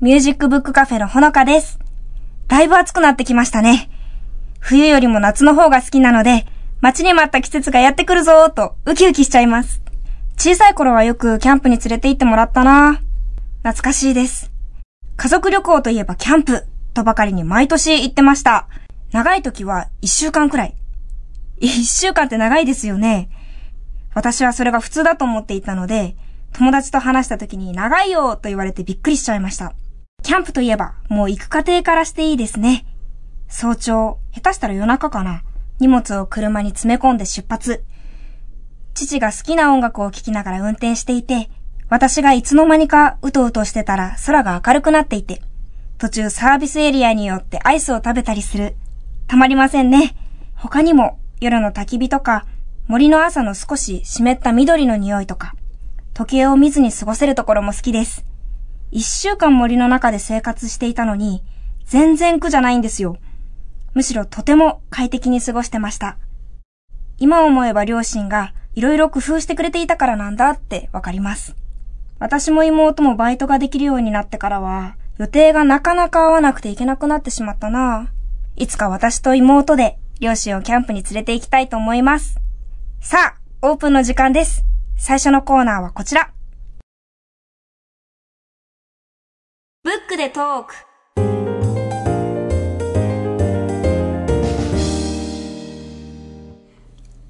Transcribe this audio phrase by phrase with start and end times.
[0.00, 1.78] ミュージックブックカフェのほのかです。
[2.48, 3.90] だいぶ暑くなってきましたね。
[4.58, 6.46] 冬よりも夏の方が好きなので、
[6.80, 9.82] 待ちに待った季節がやってくるぞーとウキウキしちゃいます。
[10.38, 13.02] 小さい頃はよくキャンプに連れて行ってもらったな
[13.58, 14.50] 懐かしいです。
[15.18, 16.64] 家族旅行といえばキャンプ
[16.94, 18.68] とばかりに毎年行ってました。
[19.12, 20.74] 長い時は一週間くらい。
[21.58, 23.28] 一週間って長いですよね。
[24.14, 26.16] 私はそれが普通だと思っていたので、
[26.54, 29.74] 友達と話した時に長いよと言われてびっくりしちゃいました。
[30.22, 32.86] キャンプといえば、もう行く過程からしていいですね。
[33.48, 35.42] 早朝、下手したら夜中かな。
[35.80, 37.84] 荷物を車に詰め込んで出発。
[38.94, 41.50] 父が好きな音楽を聴きながら運転していて、
[41.88, 45.42] 私がいつの間にかうとうとしてたら空が明るくなっていて、
[45.98, 48.76] 途中サービスエリアによってアイスを食べたりする。
[49.26, 50.14] たまりませんね。
[50.54, 52.46] 他にも夜の焚き火とか、
[52.86, 55.54] 森の朝の少し湿った緑の匂いとか、
[56.12, 58.26] 時計を見ずに過ごせるところも好きです。
[58.90, 61.42] 一週間森の中で生活していたのに、
[61.84, 63.16] 全然苦じゃないんですよ。
[63.94, 66.16] むしろとても快適に過ごしてました。
[67.18, 71.56] 今思えば両親がいろいろ工夫してくれていたからなんだってわかります。
[72.18, 78.62] 私も妹もバイトができるようになってからは、予定がなかなか合わなくていけなくなってしまったなぁ。
[78.62, 82.38] いつか私と妹で両親をキャンプに連れて行きたいと思います。
[83.00, 84.64] さあ、オープンの時間です。
[84.96, 86.30] 最初のコーナーはこちら。
[89.82, 90.74] ブックでトーク。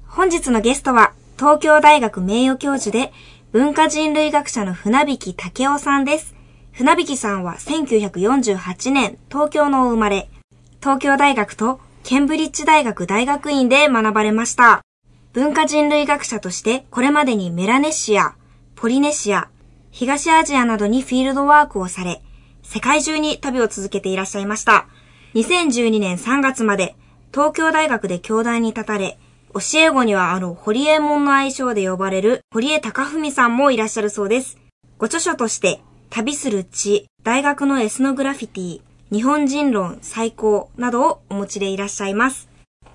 [0.05, 3.13] 本日のゲストは、東京大学名誉教授で、
[3.53, 6.35] 文化人類学者の船引武夫さんです。
[6.73, 10.29] 船引さんは1948年、東京の生まれ、
[10.81, 14.81] 東京大学とケンブリッジ大学大学院で学ばれました。
[15.31, 18.35] 文化人類学者として、これまでにメラネシア、
[18.75, 19.47] ポリネシア、
[19.91, 22.21] 東アジアなどにフィールドワークをされ、
[22.73, 24.87] 世界中に旅を続けていらっしゃいました。
[25.33, 26.95] 2012年3月まで、
[27.33, 29.19] 東京大学で教壇に立たれ、
[29.53, 34.57] 教え子にはあの、堀江門の愛称で呼ばれる堀江貴文さんもいらっしゃるそうです。
[34.99, 42.47] ご著書として、旅する地、大学のエスノグラフィティ、日本人論最高などをお持ちでいらっしゃいます。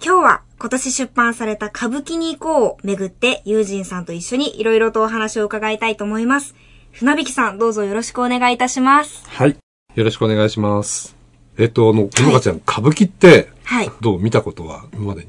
[0.03, 6.55] 今日は今年出版された歌舞伎に行こうをめぐって、友人さんと一緒にいろいろとお話を伺いたいと思います。
[6.93, 9.29] 船引さん、どうぞよろしくお願いいたします。
[9.29, 9.57] はい。
[9.97, 11.17] よろしくお願いします。
[11.57, 13.91] えっと、あの、ほのかちゃん、歌舞伎って、はい。
[14.03, 15.29] どう見たことは今までに？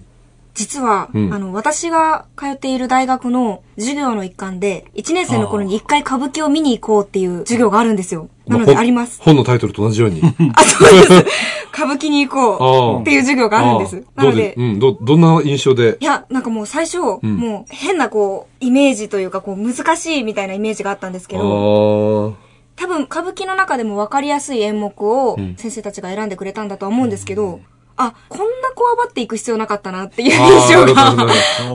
[0.55, 8.27] 実は、うんあの、私が通っている大学の授業の一環で、1年生の頃に一回歌舞伎を見に行こうっていう授業があるんですよ。
[8.45, 9.21] なので本あります。
[9.21, 10.21] 本のタイトルと同じように。
[10.53, 11.25] あ、そうです。
[11.73, 14.03] 歌舞伎に行こうっていう授業があるんです。
[14.15, 15.95] なのでどうん、ど、どんな印象で？
[16.01, 22.46] いや、なんかもう最初、んもう変なこう、イメージというか、こう、難しいみたいなイメージがあったんですけあど、ー
[22.77, 27.59] 多分歌舞伎の中でも分かりやすい演目をん先生たちが選んでくれたんだとは思うんですけど、
[27.97, 31.09] あ、こんなこわばっていく必要なかったなっていう印象が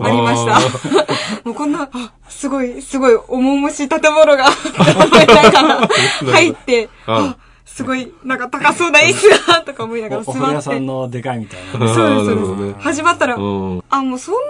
[0.07, 0.61] ありましたあ。
[1.45, 4.45] もうこんな、あ、すごい、すごい、重々しい建物が
[6.33, 7.37] 入って、ああ、
[7.67, 10.71] すごい、なんか高そうな椅子が、とか思いながら座おお風呂屋って。
[10.71, 11.93] さんのでかいみたいな。
[11.93, 12.81] そうです、そうです。
[12.81, 13.85] 始まったら、うん。
[13.91, 14.45] あ、もうそんなに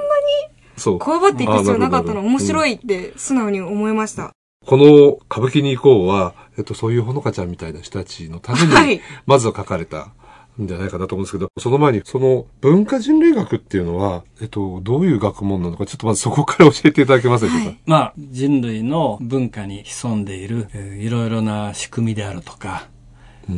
[0.77, 0.99] そう。
[0.99, 2.73] こわばっていく必要なかったの面白い。
[2.73, 4.33] いって素直に思いました。
[4.67, 8.97] この歌舞伎に行こうは、えっと、そういうほのかちゃんみたいな人たちのためはい。
[8.97, 10.13] に、まずは書かれた
[10.61, 17.67] んじゃないかなと思うんですけど、その前に、その文化人類学っていうのは、えっと、どういう学問なのか、ちょっとまずそこから教えていただけますでしょうか？
[17.67, 17.79] はい。
[17.87, 22.89] まあ、人類の文化に潜んでいる、えーいろいろな仕組みであるとか、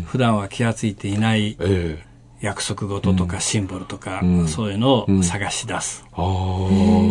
[0.06, 2.13] 普段は気がついていないええ
[2.44, 6.04] 約束事とかシンボルとか、うんそういうのうんを探し出す。
[6.12, 6.22] ああ。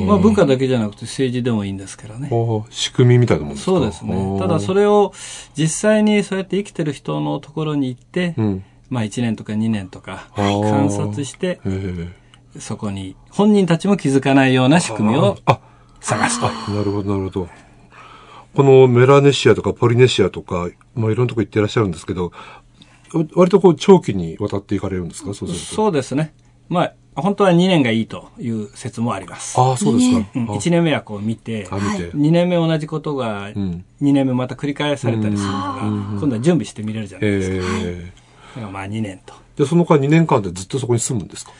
[0.06, 2.30] まあ、文化だけじゃなくて政治でもいいんですけどね。
[2.70, 3.72] 仕組みみたいなもんですか？
[3.72, 4.40] そうですね。
[4.40, 5.12] ただそれ、れを
[5.58, 8.64] 実際にそうやって生きてる人のところに行って、うん。
[8.90, 12.14] まあ1年とか2年とかはい観察して、え
[12.56, 15.60] えそこに本人たちも気づかないような仕組みをあ、
[16.00, 16.48] 探すと。
[16.72, 17.50] なるほど、なるほど。
[18.54, 22.32] このメラネシアとかポリネシアとか、まあいろんなとこ行ってらっしゃるんですけど、
[23.36, 25.34] 割とこう長期にわたっていかれるんですか？
[25.34, 25.76] そうすると。
[25.76, 26.34] そうですね。
[26.70, 26.84] ま
[27.16, 29.60] あ、本当は2年がいいという説もあります。
[29.60, 30.30] ああ、そうですか。
[30.36, 32.12] うん、あ1年目はこう見て、あ、見て。
[32.12, 33.84] 2年目同じことがん2
[34.14, 35.78] 年目また繰り返されたりするのが、
[36.20, 37.56] 今度は準備して見れるじゃないですか。
[37.56, 37.60] え
[38.08, 38.12] え
[38.56, 39.34] だからまあ2年と。
[39.58, 41.52] で、その間2年間でずっとそこに住むんですか？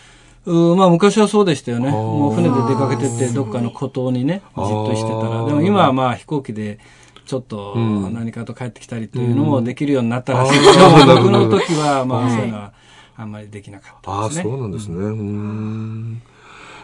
[0.46, 1.90] うーまあ昔はそうでしたよね。
[1.90, 5.46] ーもう船で出かけてって、どっかの孤島にね、じっとしてたら。
[5.46, 6.80] でも今はまあ飛行機で、
[7.26, 8.14] ちょっとうん。
[8.14, 10.60] 何かと帰ってきたりというのもできるようになったらしい。
[10.60, 12.32] けど、僕の時はまあはい。
[12.32, 12.74] そういうのは
[13.16, 14.44] あんまりできなかったああ、ですね。
[14.44, 14.98] そうなんですね。
[14.98, 16.22] うーん。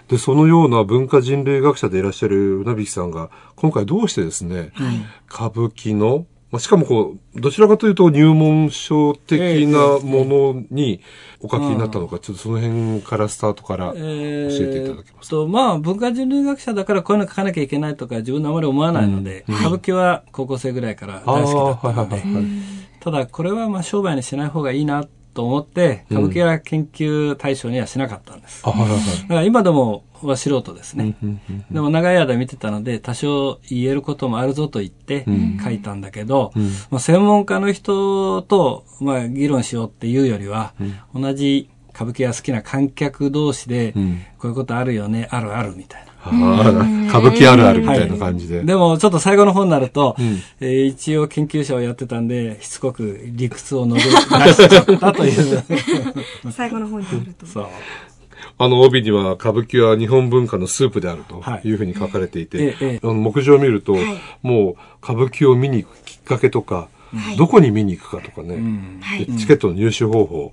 [0.07, 4.71] で、そのような文化人類学者でいらっしゃる船引さんが、今回どうしてですね、
[5.31, 10.99] 歌舞伎の、まあ、しかもこう、どちらかというと入門書的なものに
[11.41, 15.35] お書きになったのか、ちょっとその辺からスタートから教ええていただけますか？
[15.35, 22.51] と、まあ、文化人類学者だからこういうの書かなきゃいけないとか自分であまり思わないので、歌舞伎は高校生ぐらいから大好きだったので、はいはいはいはい。
[22.99, 28.61] ただこれはまあ商売にしない方がいいなと思って、歌舞伎は研究対象にはしなかったんです。
[28.65, 29.21] あ、はいはいはい。
[29.21, 31.15] だから今でもは素人ですね。
[31.21, 40.73] うんうんでも長い間見てたので、多少言えることもあるぞと言ってうん書いたんだけど、うんまあ、専門家の人と、まあ、議論しようっていうよりは、
[41.13, 46.08] 同じ歌舞伎が好きな観客同士で、うんこういうことあるよね、あるあるみたいな。
[46.25, 48.61] 歌舞伎あるあるみたいな感じで。
[48.63, 54.03] でも、ちょっと最後の方になると、うんえー一応研究者をやってたんで、しつこく理屈を述べ
[54.45, 55.63] 出しちゃったという。
[56.51, 57.45] 最後の方になると。
[57.45, 57.67] そう。
[58.57, 64.03] あの帯には歌舞伎は日本文化のスープであるとはいいうふうに書かれていて、ええええあの目次を見ると、はい
[64.41, 66.98] もう歌舞伎を見に行くきっかけとか、はい
[67.37, 68.57] どこに見に行くかとかね、
[69.37, 70.51] チケットの入手方法、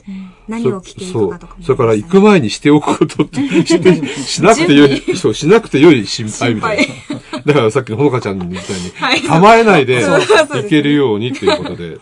[0.49, 1.76] 何を着ていくかとかも、そう。
[1.76, 7.43] それから行く前にしておくことって、して、しなくてよい、そう、しなくてよい心配みたいな。
[7.44, 11.99] だからさっきのほのかちゃんみたいに、構えないで行けるようにっていうことで、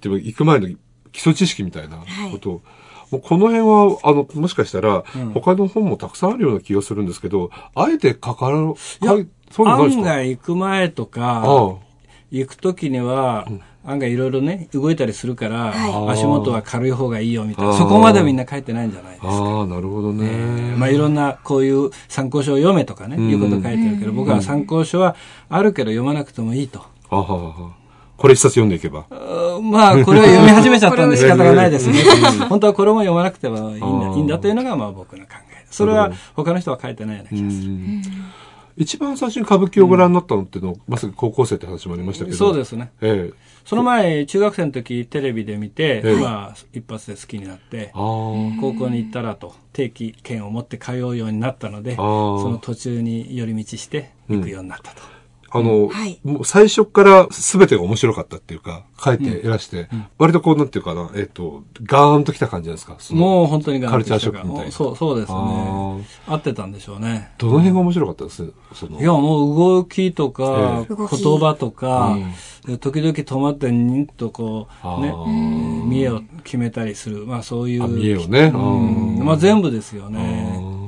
[0.00, 0.68] でも行く前の
[1.12, 1.98] 基礎知識みたいな
[2.30, 2.62] ことを、
[3.10, 5.04] もうこの辺は、あの、もしかしたら、
[5.34, 11.83] 他の本もたくさんあるような気がするんですけど、あえてかかる、かいそういうのないです案か外行く前とあか、あ
[12.30, 13.46] 行く時には、
[13.86, 19.28] 案外いろいろね、動いたりするから、は足元は軽い方がいいよみたいな、そこまでみんな書いてないんじゃないですか。
[19.28, 20.74] ああ、なるほどね。
[20.76, 25.16] まあいろんなこういう参考書を読めとかね、んいうこと書いてあるけど、僕は参考書は
[25.50, 26.82] あるけど読まなくてもいいと。
[27.10, 27.72] あは
[28.16, 29.06] これ一冊読んでいけば。
[29.60, 31.98] まあ、これは読み始めちゃったんで仕方がないですね。
[32.48, 35.66] 本当はこれも読まなくてはいいんだいいんだというのがまあ僕の考え。
[35.70, 37.72] それは他の人は書いてないような気がする。
[38.76, 42.36] 一番最初に歌舞伎をご覧になったのっていうの、まさに高校生って話もありましたけど。
[42.36, 42.90] そうですね。
[43.00, 43.34] ええ。
[43.64, 47.90] その前、中学生の時テレビで見て、ええまあ、一発で好きになって。
[47.94, 52.02] 高校に行ったらと、定期券を持って通うようになったので、そ
[52.50, 55.13] の途中に寄り道して行くようになったと。
[55.56, 56.18] あの、はい。
[56.24, 62.96] もう最初から全てが面白かったっていうか、書いていらして、割とこう、なんていうかな、えっ、と、ガーンときた感じなんですか？
[63.10, 64.72] もう本当にカルチャーショックみたいな。
[64.72, 65.38] そう、そうですね。
[65.38, 65.96] あ。
[66.26, 67.30] 合ってたんでしょうね。
[67.38, 68.52] どの辺が面白かったです？
[68.74, 69.00] その。
[69.00, 70.94] いや、もう動きとか、ええ。
[70.94, 72.18] 動き言葉とか、
[72.66, 75.14] で時々止まってにんとこう、ね
[75.86, 77.26] 見栄を決めたりする。
[77.26, 77.84] まあそういう。
[77.84, 78.50] あ見栄をね。
[78.50, 80.82] まあ全部ですよね。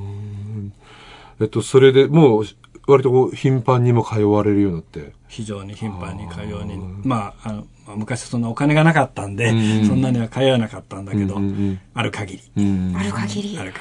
[1.38, 2.44] えっと、それでもう、
[2.86, 5.12] 割とこう、頻繁にも通われるようになって。
[5.28, 6.78] 非常に頻繁に通うに。
[7.04, 12.42] まあ、あの、まあ昔そんなお金がなかったんで、うんそんなには通わなかったんだけど、うんうんうんある限り。
[12.56, 13.64] うんある限りあ。
[13.64, 13.80] る限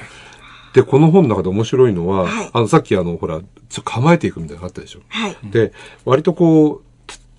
[0.74, 5.00] で、この本の中で面白いのは、はいあの、さっきあの、ほら、ちょっと構えていくみたいなのがあったでしょ。
[5.08, 5.36] はい。
[5.44, 5.72] で、
[6.04, 6.82] 割とこう、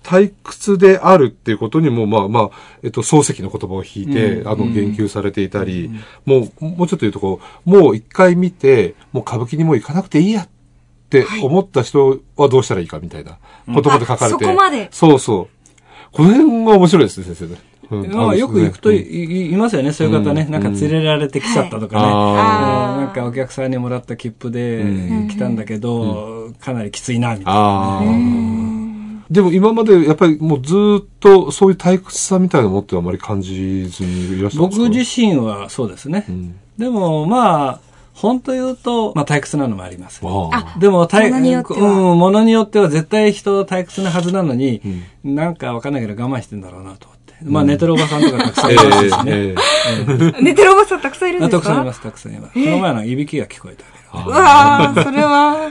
[0.02, 2.50] 退屈であるっていうことにも、まあまあ、
[2.82, 5.90] えっと、漱石の言葉を引いて、うんあの、言及されていたり、
[6.24, 10.48] もう、もうちょっと言うとこう、もう一回見て、もう歌舞伎にもう行かなくていいやっ
[11.08, 14.24] て思った人はどうしたらいいかみたいな言葉で書かれて。
[14.24, 14.88] あそこまで。
[14.90, 15.48] そうそう。
[16.12, 17.60] この辺が面白いですね、先生ね。
[17.90, 18.12] うん。
[18.14, 19.32] まあ、よく行くとい,、うん。
[19.50, 20.46] いいますよね、そういう方ね。
[20.50, 22.02] なんか連れられてきちゃったとかね。
[22.02, 25.28] なんかお客さんにもらった切符でうん。
[25.28, 28.02] 来たんだけど、かなりきついな、みたいな。
[29.30, 34.84] でも今までやっぱりもうずーっとそういう退屈さみたいなものってあまり感じずにいらっしゃるんですか？
[34.84, 36.20] 僕自身はそうですね。
[36.30, 36.54] ん。
[36.78, 37.80] でも、まあ、
[38.20, 40.20] 本当言うと、まあ退屈なのもあります。
[40.80, 44.82] でも、退物によってはうん、ものによっては絶対人退屈なはずなのに、
[45.24, 47.34] なんかわかんないけど我慢してんだろうなと思って。
[47.44, 49.32] まあ、寝てるおばさんとかたくさんいますしね。
[49.54, 49.54] え
[50.38, 51.68] え寝てるおばさんたくさんいるんあですか？
[51.68, 52.54] たくさんいます、たくさんいます。
[52.54, 54.28] この前のいびきが聞こえたけど。
[54.28, 55.70] うわー、それは。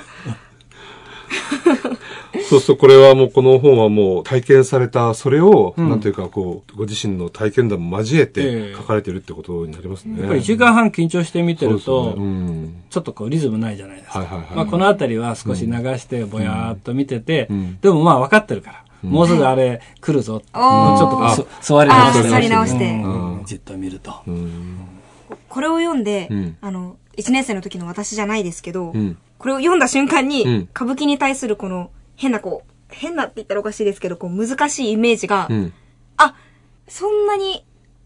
[2.50, 10.20] そうするとこれはもうこの本はもう体験されたそれを、なんていうかこうご自身の体験談も交ええてえ書かれてるってことになりますね。
[10.20, 12.14] やっぱり1時間半緊張して見てるとね。
[12.18, 12.76] うん。
[12.90, 14.20] ちょっとこうリズムないじゃないですか。
[14.20, 14.48] はいはいはい。
[14.56, 17.78] まあこのあたりは少し流してぼやーっと見てて、ん。
[17.82, 20.42] でもまあ分かってるから、もうすぐあれ来るぞ。
[20.54, 20.90] おー。
[20.90, 22.30] もうちょっとこうそ座り直して。
[22.30, 22.86] 座り直して。
[22.86, 23.42] うん。
[23.46, 24.14] じっと見ると。
[24.28, 24.78] うん。
[25.50, 26.58] これを読んで、うん。
[26.62, 35.74] あの、1年生の時の私じゃないですけど、うんこれを読んだ瞬間に、うん歌舞伎に対するこの変なこう、変なって言ったらおかしいですけど、こう難しいイメージが、うん
[36.18, 36.36] あ、
[36.88, 37.64] そんなに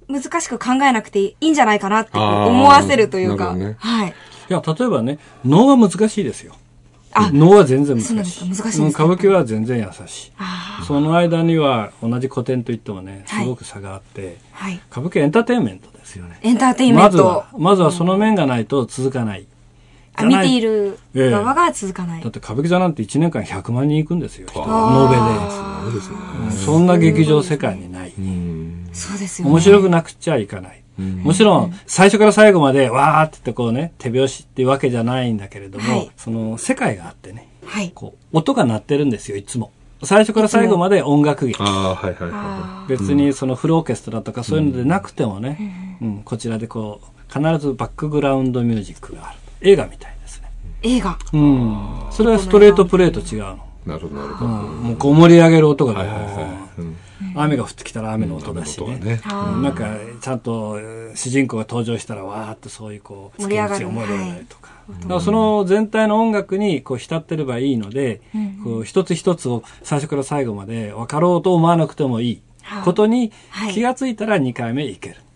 [0.07, 3.53] 難しく考えなくていいんじゃないかなって思わせるというか。
[3.53, 4.09] ね、はい。
[4.09, 4.13] い
[4.53, 6.55] や、例えばね、能は難しいですよ。
[7.33, 8.15] 能は全然難しい。
[8.15, 10.31] 難しいです、歌舞伎は全然優しい。
[10.85, 16.39] その間には同じ古典といってもね、すごく差があって、はい、歌舞伎はエンターテインメントですよね。
[16.41, 17.11] エンターテインメント。
[17.11, 19.45] まずは、まずはその面がないと続かない。
[20.21, 24.59] あ見ている側が続かない、えだって歌舞伎座なんて1年間100万人行くんですよ、人。
[24.65, 25.95] ノーベで。
[25.95, 26.17] ですね。
[26.65, 28.13] そんな劇場世界にない。
[28.93, 29.51] そうですよね。
[29.53, 30.81] 面白くなくちゃいかない。
[31.23, 39.71] もちろん、最初から最後まで、わーって言ってこうね、手拍子っていうわけじゃないんだけれども、はい、その、世界があってね、はい、こう、音が鳴ってるんですよ、いつも。
[40.03, 41.61] 最初から最後まで音楽劇。
[41.61, 42.89] あはいはいはい。
[42.89, 49.37] 別にそのフルオーケストラとかそういうのでなくてもね、うん、うん、こちらでこう、必ずバックグラウンドミュージックがある。
[49.61, 50.10] 映画みたい。
[50.83, 51.77] 映画うん。
[52.11, 53.67] それはストレートプレーと違うの。
[53.85, 54.51] なるほど、なるほど。
[54.51, 56.97] もうこう盛り上げる音が、はいはいはい、うん
[57.35, 58.97] 雨が降ってきたら雨の音だしね。
[58.97, 60.77] ねなんか、ちゃんと
[61.15, 63.87] 主人公が登場したら、わーっとそういうこう、盛り上がる。
[63.87, 64.71] 盛り上がるとか。
[65.01, 68.21] だからその全体の音楽にこう浸ってればいいので、
[68.63, 72.41] こう一つ一つを最初から最後まで分かろうと思わなくてもいい
[72.83, 73.31] ことに
[73.71, 75.15] 気がついたら2回目いける。
[75.17, 75.30] あ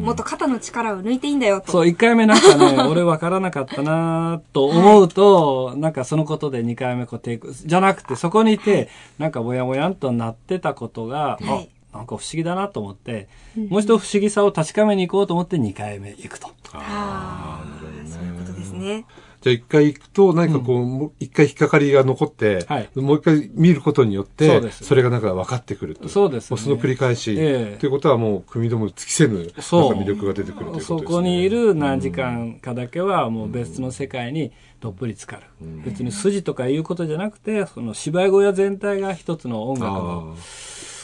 [0.00, 1.72] もっと肩の力を抜いていいんだよと。
[1.72, 8.88] そう、1回目なんかね、 俺分からなかったなと思うと、はい、なんかそのことで2回目こうテイク、じゃなくてそこにいて、はい、
[9.18, 16.48] なんかぼやぼやんとなってたことが、はい、あ、なんか不思議だなと思って、うん、もう一度不思議さを確かめに行こうと思って2回目行くと。
[16.72, 18.08] ああ、なるほどね。
[18.08, 19.04] そういうことですね。
[19.40, 26.10] じゃあ一回行くと何かこう、一、回引っかかりが残って、はい、もう一回見ることによって、それがなんか分かってくると。
[26.10, 26.60] そうです、ね。
[26.60, 30.98] その繰り返し、えー、ということはもう、組み止む尽きせぬ、魅力が出てくるということですね。
[30.98, 35.42] そこにいる何時間かだけは、もう別の世界にどっぷり浸かる。
[35.62, 40.36] うん、別に筋とかいうことじゃなくて、その芝居小屋全体が一つの音楽の、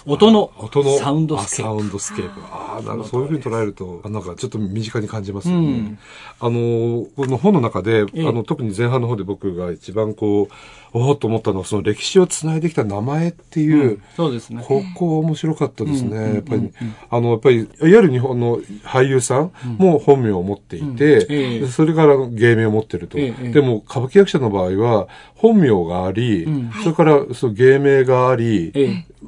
[0.06, 1.78] 音の音のサウンドスケープ。
[1.78, 2.40] サウンドスケープ。
[2.52, 5.66] ああ、なんかそういうふうに捉えると、なんかちょっと身近に感じますよね。
[5.66, 5.98] うん、
[6.40, 10.54] あの、この本の中で、あの、特に前半の方で僕が一番こう、
[10.92, 14.62] おおと思ったのは、その歴史をつないできた名前っていう、うん、そうですね。
[14.66, 16.34] ここ面白かったですね。
[16.34, 16.72] やっぱり、
[17.10, 23.18] あの、やっぱり、いわゆる日本の俳優さんも本名を持っていて、うん、それから芸名を持ってると。
[23.18, 26.46] でも、歌舞伎役者の場合は、本名があり、
[26.82, 28.72] それからその芸名があり、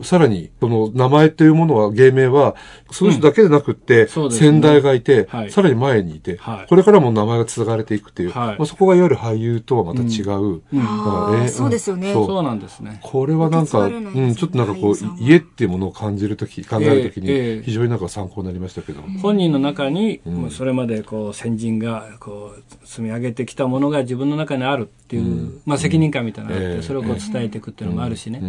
[0.02, 2.54] さらに、その名前っていうものは、芸名は、
[2.90, 4.32] その人だけでなくって、うん。
[4.32, 10.30] 先代がいて、はい、さらに前にいて、はい、これからも名前が継がれていくっていう、はい、まあ、そこがいわゆる俳優とはまた違う。
[10.32, 10.62] うん。
[10.72, 12.12] うん、えそうですよね。
[12.12, 13.00] そうなんですね。
[13.02, 19.00] これはなんか、ね、うん、ちょっとなんかこう、家っていうものを感じるとき、考えるときに、非常になんか参考になりましたけど。
[19.00, 28.42] えー、本人の中に、うん、それまでこう、先人が、こう、積み上げてきたものが自分の中にあるっていう、うん、まあ責任感みたいなのがあって、それをこう伝えていくっていうのもあるしね。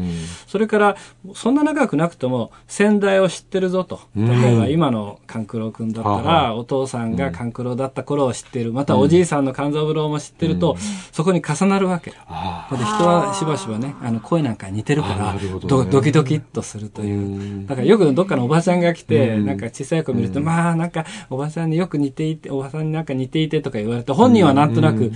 [0.47, 0.97] それから、
[1.35, 4.01] そんな長くなくとも、先代を知ってるぞと。
[4.15, 8.73] 例えば今の勘九郎君だったら、お父さんが勘九郎だった頃を知ってる。
[8.73, 10.77] またおじいさんの勘三郎も知ってると、
[11.11, 12.11] そこに重なるわけ。
[12.11, 15.35] で人はしばしばね、あの声なんか似てるから、
[15.67, 17.67] ドドキドキっとするという。
[17.67, 25.11] だからよくどっかのおばちゃんが来て、なんか小さい子見ると、まあなんかおばさんによく似ていて、おばさんになんか似ていてとか言われて、本人はなんとなく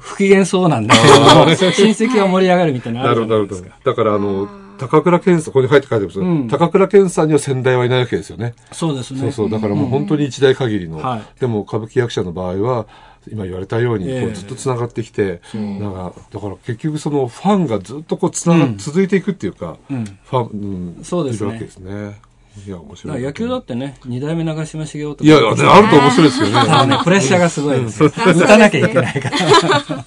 [0.00, 3.62] 不機嫌そうなんだけど 親戚が盛り上がるみたいななるほど、なるほど。
[3.84, 4.48] だからあの、
[4.78, 8.54] 高倉健さん、ここに入って書いてます、うん、高倉健さんには先代はいないわけですよね。
[8.72, 9.20] そうですね。
[9.20, 9.50] そうそう。
[9.50, 10.98] だからもう本当に一代限りの。
[10.98, 12.86] うんはい、でも歌舞伎役者の場合は、
[13.30, 21.48] 今言われたように、こうずっと繋がってきて、えー、なんか、だから結局そのファンがずっとこう繋が、うん、続いていくっていうか、ファン、うん、そうですね。
[21.48, 22.20] いるわけですね。
[22.66, 23.22] いや、面白い。
[23.22, 25.24] 野球だってね、二代目長嶋茂雄とか。
[25.24, 26.52] いや、あると面白いですよね。
[26.66, 28.04] ただね、プレッシャーがすごいです。
[28.04, 29.36] 打たなきゃいけないから。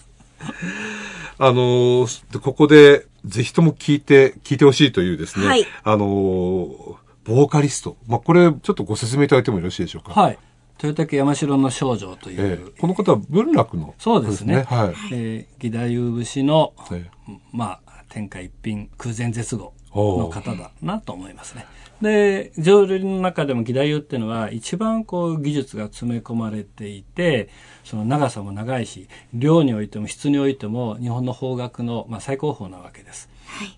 [1.38, 7.98] あのー、ここで、ぜひとも聞いて、聞いてほしいというですね、はい、あのー、ボーカリスト。
[8.08, 10.20] まあ、これ、ちょっとご説明いただいてもよろしいでしょうか？
[10.20, 10.40] はい。
[10.82, 14.64] 豊竹山城の少女という、えー、この方は文楽の、そうですね。
[14.64, 15.14] はい。
[15.14, 21.66] えー、義太夫節の、えー、まあ、天下一品、空前絶後の方だなと思いますね。
[22.02, 27.50] で、浄瑠璃の中でも義太夫っていうのは一番こう技術が詰め込まれていて、
[27.84, 33.30] その長さも長いし、量においても質においても日本の邦楽の、まあ、最高峰なわけです。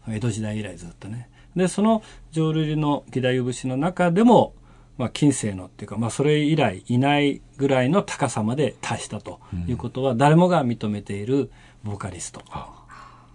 [0.04, 1.30] はい、江戸時代以来ずっとね。
[1.56, 4.54] で、その浄瑠璃の義太夫節の中でも、
[4.98, 11.52] まあ、近世のっていうか、まあ、それ以来いないぐらいの高さまで達したということは、誰もが認めている
[11.84, 12.42] ボーカリスト。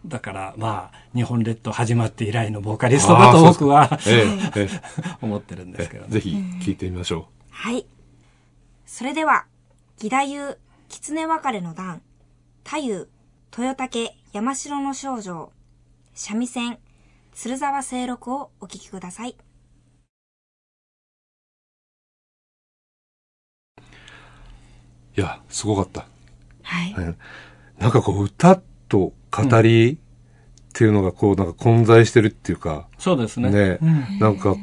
[0.07, 4.25] だから、まあ、日本列島始まって以来のボーカリストだと僕は、 え
[4.57, 4.69] え、
[5.21, 6.31] 思ってるんですけど、ね、ぜひ
[6.61, 7.25] 聞いてみましょう。
[7.51, 7.87] はい。
[8.85, 9.47] それでは、
[10.03, 12.03] 義太夫、狐別れの段、
[12.65, 13.09] 太夫、
[13.57, 15.53] 豊竹、山城の少女、
[16.15, 16.79] 三味線、
[17.33, 19.37] 鶴沢清六をお聴きください。
[25.17, 26.07] いや、すごかった。
[26.63, 26.95] はい。
[27.79, 28.61] なんかこう、歌
[28.93, 29.97] と語りっ
[30.75, 32.89] ていうのがこう、なんか混在してるっていうか。
[32.99, 33.51] そうですね。
[33.51, 34.55] ね、うん、なんか、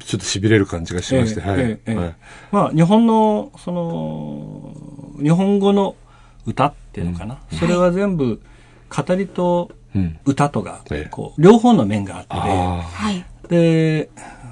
[0.00, 2.14] ちょっと痺れる感じがしまして、えー、はい、えーはい、
[2.52, 5.96] まあ、日本の、その、日本語の
[6.46, 7.38] 歌っていうのかな。
[7.50, 8.40] うん、それは全部、
[8.88, 9.72] 語りと
[10.24, 13.24] 歌とが、こう、両方の面があって、はい。
[13.48, 14.10] で、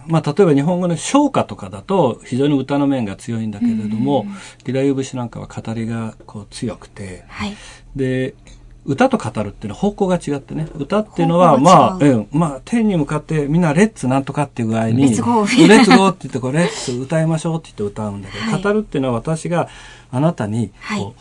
[0.09, 4.27] まあ、例えば日本語の唱歌とかだと非常に歌の面が強いんだけれども、
[4.67, 7.57] 義太夫節なんかは語りがこう強くて、はい、
[7.95, 8.35] で、
[8.87, 10.67] 歌と語るっていうのは方向が違ってね。
[10.75, 19.69] 歌っていうのは、まあ、うん、まあ、天に向かってみんなレッツなんとかっていう具合に、レッツゴーレッツゴーって言って、こう、レッツ歌いましょうって言って歌うんだけど、はい、語るっていうのは私が
[20.11, 21.21] あなたに、こう、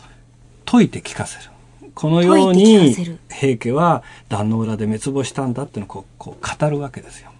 [0.64, 1.50] 解いて聞かせる。
[1.94, 2.94] このように、
[3.28, 7.30] 平家は壇の裏で滅亡したんだっていうのをこう、こう語るわけですよ。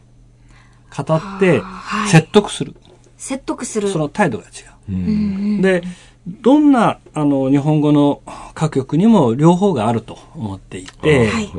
[0.95, 1.63] 語って、
[2.09, 2.93] 説得する、はい。
[3.17, 3.89] 説得する。
[3.89, 4.49] その態度が違
[4.93, 5.63] う。
[5.63, 5.83] で、
[6.27, 8.23] どんなあの日本語の
[8.55, 11.51] 歌曲にも両方があると思っていて、はい、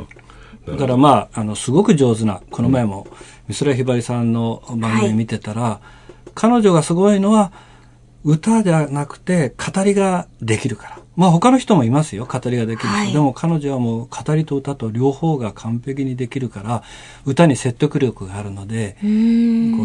[0.68, 3.08] だからまあ、あの、すごく上手な、この前も
[3.48, 5.82] 美空ひばりさんの番組見てたら、は
[6.28, 7.52] い、彼女がすごいのは、
[8.24, 11.00] 歌じゃなくて語りができるから。
[11.16, 12.98] まあ他の人もいますよ、語りができる人。
[12.98, 16.84] はい、でも彼女はもう語りと歌と両方が完璧にできるから、
[17.26, 19.08] 歌に説得力があるので、こう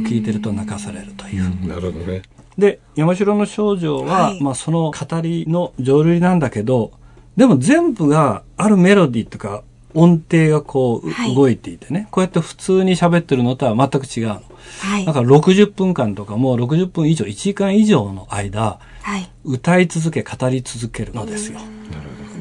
[0.02, 1.66] 聞いてると泣かされるという。
[1.66, 2.22] なるほどね。
[2.58, 6.92] で、山城の少女は、はい、まあその語りの浄瑠璃なんだけど、
[7.36, 9.62] でも全部があるメロディーとか
[9.94, 14.42] 音程がこう、はい、動いていてね、こうやって普通に喋ってるのとは全く違うの。
[14.80, 21.60] はい、だから60分間とかもう60分以上、1時間以上の間、はい、歌い続け、語り続けるのですよ。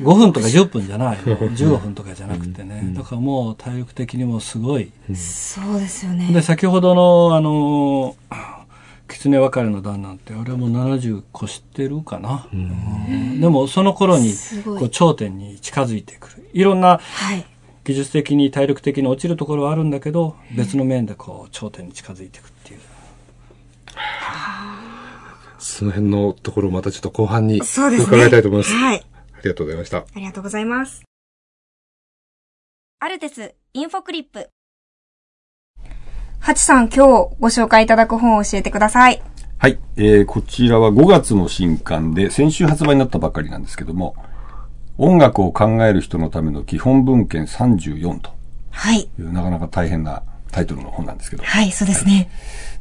[0.04, 1.38] 5分とか10分じゃないの。
[1.38, 2.94] 15分とかじゃなくてね。
[2.96, 4.92] だからもう体力的にもすごい。
[5.14, 6.32] そうですよね。
[6.34, 8.55] で、先ほどの、あのー
[9.08, 17.00] 狐別れの段なんてあれも70越してるかな、うん、でもその頃にこう頂点に近づいてくるいろんな
[17.86, 22.80] 技術的に体力的に落ちるところはあるんだけど、別の面でこう頂点に近づいていくっていう。
[25.60, 28.70] その辺のところまたちょっと後半に伺いたいと思います。
[28.72, 29.06] すね、はい。
[29.34, 29.98] ありがとうございました。
[29.98, 31.04] ありがとうございます。
[33.00, 34.50] アルテスインフォクリップ
[36.46, 39.20] ハチさん、今日ご紹介いただく本を教えてください。
[39.58, 39.80] はい。
[39.96, 44.16] えー、こちらは5月の新刊で、先週発売になったばかりなんですけども、
[45.00, 48.30] 音楽を考える人のための基本文献34と。
[48.70, 49.10] はい。
[49.18, 51.44] なかなか大変なタイトルの本なんですけど。
[51.44, 52.30] はい、そうですね。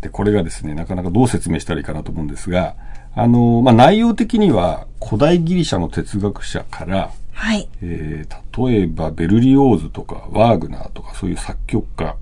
[0.02, 2.74] で、これがですね、なかなかどう説明したらいいかなと思うんですが、
[3.14, 7.66] あの、まあ、内容的には古代ギリシャの哲学者から、はい。
[7.80, 12.14] えー、例えばベルリオーズとかワーグナーとかそういう作曲家、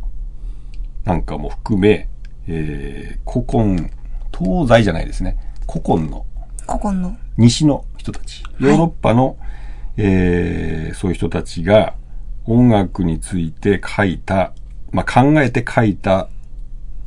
[1.05, 2.09] なんかも含め、
[2.47, 3.91] えー、古今、
[4.37, 5.39] 東西じゃないですね。
[5.69, 6.27] 古今の。
[6.67, 7.17] 古今の。
[7.37, 8.43] 西の人たち。
[8.61, 9.37] ヨーロッパの、はい、
[9.99, 11.95] えー、そういう人たちが
[12.47, 14.53] 音楽について書いた、
[14.91, 16.29] まあ、考えて書いた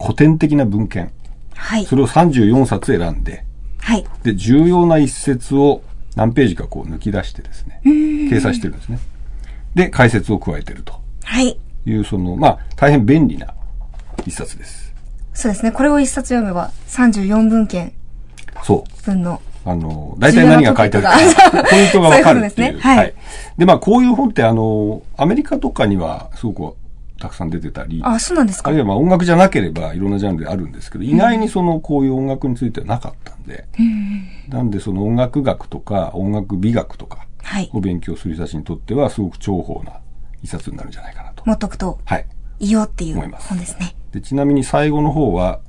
[0.01, 1.12] 古典的な文献。
[1.55, 1.86] はい。
[1.86, 3.45] それを34冊選んで、
[3.79, 4.05] はい。
[4.23, 5.84] で、重要な一節を
[6.15, 8.99] 何ページかこう抜き出してですね、掲載してるんですね。
[9.73, 10.99] で、解説を加えてると。
[11.23, 11.60] はい。
[11.86, 13.53] いう、その、まあ、大変便利な
[14.25, 14.93] 一冊です。
[15.33, 15.71] そうですね。
[15.71, 17.93] これを一冊読めば34文献
[18.63, 19.03] そう。
[19.03, 19.41] 分の。
[19.65, 22.51] あの、大体何が書いてあるか、ポイントがわかるっていう。
[22.51, 22.95] そういうですね。
[22.95, 23.13] はい。
[23.57, 26.77] で、まあ、こういう本ってあの、アメリカとかにはすごく
[27.19, 28.01] たくさん出てたり。
[28.03, 33.65] あ、そうなんですかあるいはまあ音楽じゃなければいろんなジャンルであるんですけど、意外にその、こういう音楽についてはなかったんで。
[33.79, 37.25] うん、なんでその音楽学とか音楽美学とか
[37.73, 39.99] を勉強する人たちにとってはすごく重宝な
[40.43, 41.43] 一冊になるんじゃないかなと。
[41.45, 41.99] 持っとくと。
[42.05, 42.25] はい。
[42.59, 43.95] いいよっていう本ですね。
[44.15, 45.60] でちなみに最後の方は、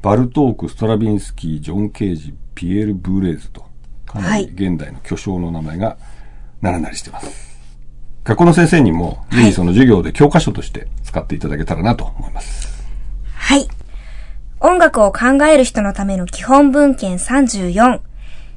[0.00, 3.66] バルトーク、ストラビンスキー、ジョン・ケージ、ピエール・ブーレーズと、
[4.06, 5.98] かなり現代の巨匠の名前が
[6.62, 7.26] 並んだりしてます。
[7.26, 7.34] はい、
[8.24, 12.82] 学校の先生にも、ぜひその授業で教科書として使っていただけたらなと思います。
[13.34, 13.68] はい。
[14.60, 18.00] 音楽を考える人のための基本文献34、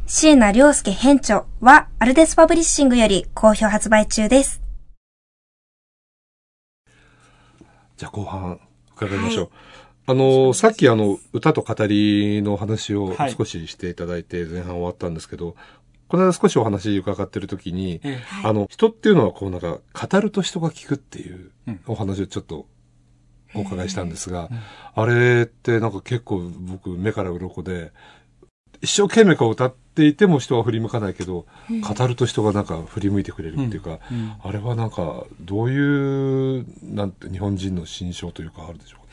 [0.08, 4.62] 椎名良介編著は、アルデスパブリッシングより好評発売中です。
[7.98, 8.58] じゃあ後半
[9.06, 9.44] 伺いましょう。
[9.44, 9.52] はい、
[10.08, 15.56] あの、さっきあの、歌と語りの話を少ししていただいて前半終わったんですけど、はい、
[16.08, 21.52] この間少しお話伺ってる時に、はい、あの、人っていうのはこうなんか、語ると人が聞くっていう
[21.88, 22.68] お話をちょっと
[23.56, 24.50] お伺いしたんですが、
[24.94, 27.92] あれってなんか結構僕目から鱗で、
[28.82, 34.18] 一生懸命こう歌っていても人は振り向かないけど、うん、語ると人がなんか振り向いてくれるっていうか、うん。
[34.18, 39.08] うん、あれはなんかどういうなんて日本人の心象というかあるでしょうか？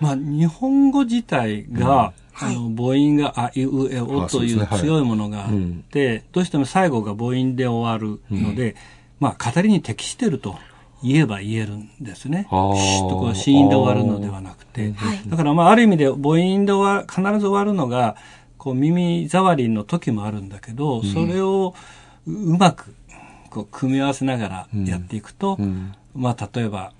[0.00, 5.52] まあ日本語自体が、あの母音があいうえおという強いものがあっ
[5.90, 8.74] て、どうしても最後が母音で終わるので、
[9.20, 10.56] まあ語りに適してると
[11.04, 12.48] 言えば言えるんですね。
[12.50, 14.92] シュッとこう子音で終わるのではなくて。
[15.28, 18.16] だからまあある意味で母音で終わ必ず終わるのが、
[18.62, 21.74] こう耳障りの時もあるんだけど、それを
[22.28, 22.94] うまく
[23.50, 25.58] こう組み合わせながらやっていくと、
[26.14, 26.92] まあ例えば、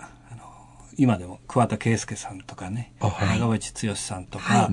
[0.99, 4.71] 今でも桑田佳祐さんとかね、長渕剛さんとか、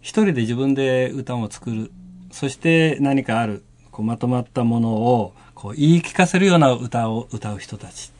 [0.00, 1.90] 一人で自分で歌を作る。
[2.30, 8.12] そして何かある、こうまとまったものをこう言い聞かせるような歌を歌う人たち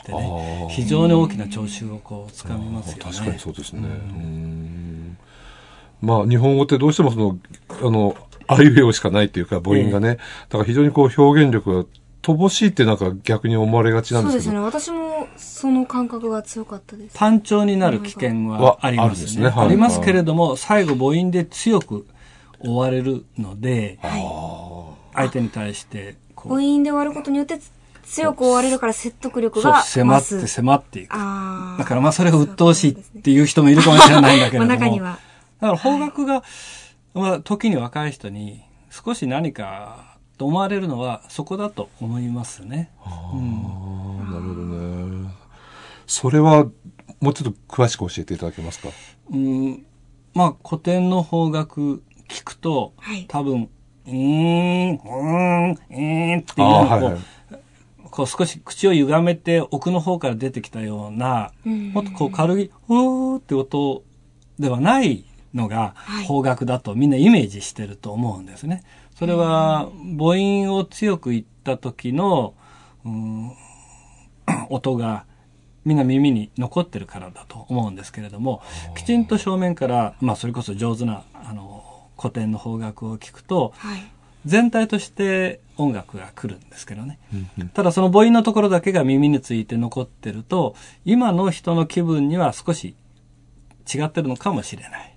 [0.00, 3.12] ってね、非常に大きな聴衆をこうつかみますよね。
[3.12, 3.82] 確かにそうですね。
[6.04, 7.38] まあ日本語ってどうしてもその、
[7.82, 11.88] あの、あいうえおしかないっていうか母音がね、だから非常にこう表現力が
[12.22, 14.62] 乏しいってなんか逆に思われがちなんですけど。
[14.62, 14.96] そうですね。
[14.96, 17.16] 私もその感覚が強かったです。
[17.16, 19.46] 単調になる危険はありますね。
[19.46, 22.06] あねはい、ありますけれども、最後母音で強く
[22.60, 27.60] 追われるので、はい、相手に対して母音で終わることによって
[28.04, 31.10] 強く追われるから説得力が迫って迫っていく。
[31.10, 34.70] だからまあそれが鬱陶しいっていう人もいるかもしれないんだけれども。
[34.72, 35.18] 中には。
[35.64, 36.42] だから方角が、
[37.14, 42.90] まあ時に若い人に少し何かと思われるのはそこだと思いますね。
[43.32, 43.52] うん、
[44.30, 44.54] なるほど
[45.24, 45.30] ね。
[46.06, 46.66] それは
[47.20, 48.88] もうちょっと詳しく教えていただけますか？
[49.30, 49.86] うん、
[50.34, 53.70] まあ古典の方角聞くと、はい、多分
[54.06, 57.16] うーん、うーん、えーっていうこう、はいはい、
[58.10, 64.04] こう少し口を歪めて奥の方から出てきたような、もっとこう軽い、うーって音
[64.58, 65.24] ではない
[65.54, 65.94] のが
[66.26, 68.84] 方角だとみんなイメージしてると思うんですね。
[69.16, 69.88] それは
[70.18, 72.54] 母音を強く言った時の、
[73.04, 73.52] うん、
[74.70, 75.24] 音が
[75.84, 78.62] みんな耳に残ってるからだと思うんですけれども、
[78.96, 81.84] きちんと正面から、まあそれこそ上手な、あの、
[82.18, 84.02] 古典の方角を聞くと、はい、
[84.46, 87.18] 全体として音楽が来るんですけどね、
[87.74, 92.94] ただその母音のところだけが耳について残ってると今の人の気分には少し
[93.92, 95.13] 違ってるのかもしれない。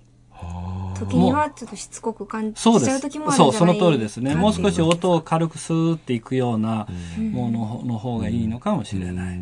[0.98, 4.34] 時にはちょっとしつこく感じちゃう時もあるそうその通りですね。
[4.34, 6.86] もう少し音を軽くスーっていくような
[7.32, 9.40] ものの方がいいのかもしれない。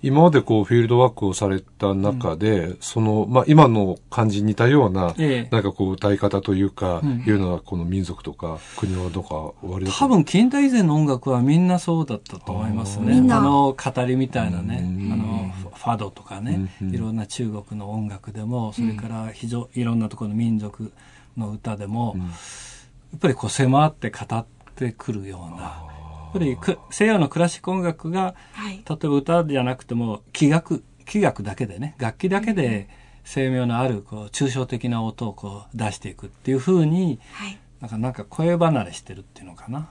[0.00, 9.30] 今までこうフィールドワークをされた中で、うん、その、まあ、今の感じに似たような、ええ、なんかこう歌い方というか、うん、いうのはこの民族とか国はどうか
[9.60, 13.16] 終わりだ多分近代以前の音楽はみんなそうだったと思いますね。
[13.32, 14.80] あの語りみたいなね、
[15.12, 20.92] あのファドとかね、いろんな中国の音楽でも、それから非常、いろんなところの民族
[21.36, 25.97] の歌でも、やっぱりこう迫って語ってくるような。
[26.28, 26.58] っぱり
[26.90, 32.88] 西洋のクラシック音楽が、はい、例えば歌じゃなくても器楽器楽だけでね楽器だけで
[33.24, 39.88] 精妙のあるこう抽象的な音をこう出していくっていうふうに、はい、なんかなんか声離れしてるっていうのかな。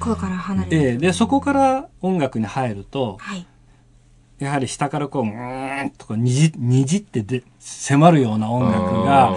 [0.00, 3.46] 声から離れて、えー、でそこから音楽に入ると、はい、
[4.38, 9.32] やはり下からこう、うんとこうにじにじってで迫るような音楽が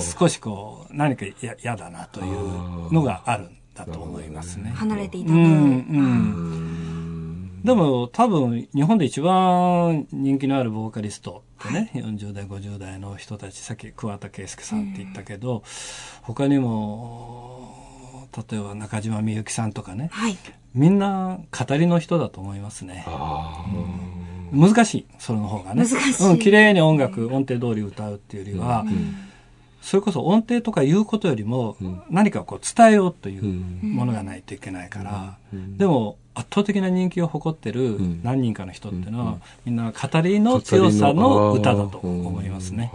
[0.00, 1.26] 少しこう何か
[1.62, 4.70] 嫌だなというのがあるんだと思いますね。
[4.74, 5.36] 離れていた分。
[5.36, 6.92] うんうん
[7.64, 15.62] でも多分日本で一番人気のあるボーカリストってね、はい、40代50代の人たちさっき桑田佳祐さんって言ったけど、うん、
[16.22, 20.36] 他にも例えば中島みゆきさんとかね、はい、
[20.74, 23.06] みんな語りの人だと思いますね。
[24.52, 25.84] うん、難しいそれの方がね。
[25.84, 26.30] 難しい。
[26.30, 29.31] うん、綺麗に音楽音程通り歌うっていうよりは、うん
[29.82, 31.76] それこそ音程とか言うことよりも、
[32.08, 33.42] 何かこう伝えようという
[33.84, 35.36] ものがないといけないから、
[35.76, 42.90] でも圧倒的な人気を誇ってる何人かの人っていうのは、みんな語りの強さの歌だと思いますね。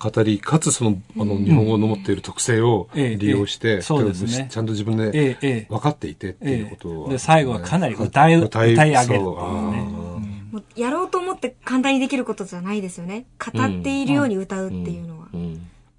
[0.00, 4.48] 語り、かつその、あの、日本語の持っている特性を利用して、そうですね。
[4.50, 10.10] ちゃんと自分で分かっていてっていうことで、最後はかなり歌い、歌い上げるっていうね。
[10.50, 13.26] もうやろうと思って簡単にできることじゃないですよね。
[13.38, 15.19] 語っているように歌うっていうのは。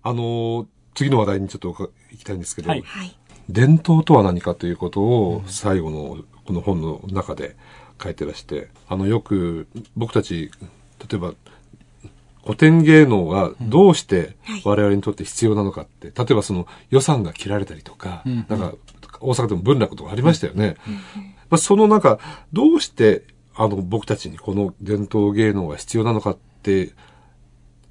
[0.04, 2.84] あの次の話題にちょっと行きたいんですけど、はい、
[3.50, 7.56] 伝統とは何かということを最後のこの本の中で
[8.02, 10.52] 書いてらして、あのよく僕たち、
[11.00, 11.34] 例えば
[12.44, 18.74] 古典芸能がどうして我々にとって必要なのかって、例えばその予算が切られたりとか、なんか
[19.20, 20.76] 大阪でも文楽とかありましたよね。
[21.50, 22.20] まあ、その中、
[22.54, 26.94] どうしてあの、僕たちにこの伝統芸能が必要なのかって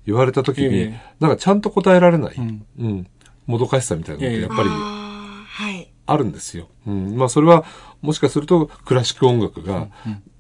[0.07, 3.07] 言われた時に、なんかちゃんと答えられない、うん、うん、
[3.47, 5.91] もどかしさみたいなのってやっぱり、はい。
[6.07, 6.69] あるんですよ。
[6.87, 7.17] うん。
[7.17, 7.65] まあそれは、
[8.03, 9.89] もしかするとクラシック音楽が、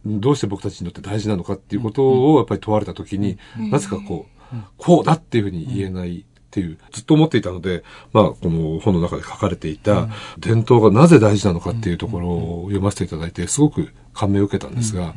[0.04, 15.14] どうして僕たちにとって大事なのかっていうことをやっぱり問われた時に、なぜかこう、こうだっていうふうに言えないっていう、ずっと思っていたので、まあ、この本の中で書かれていた、伝統がなぜ大事なのかっていうところを読ませていただいて、すごく感銘を受けたんですが、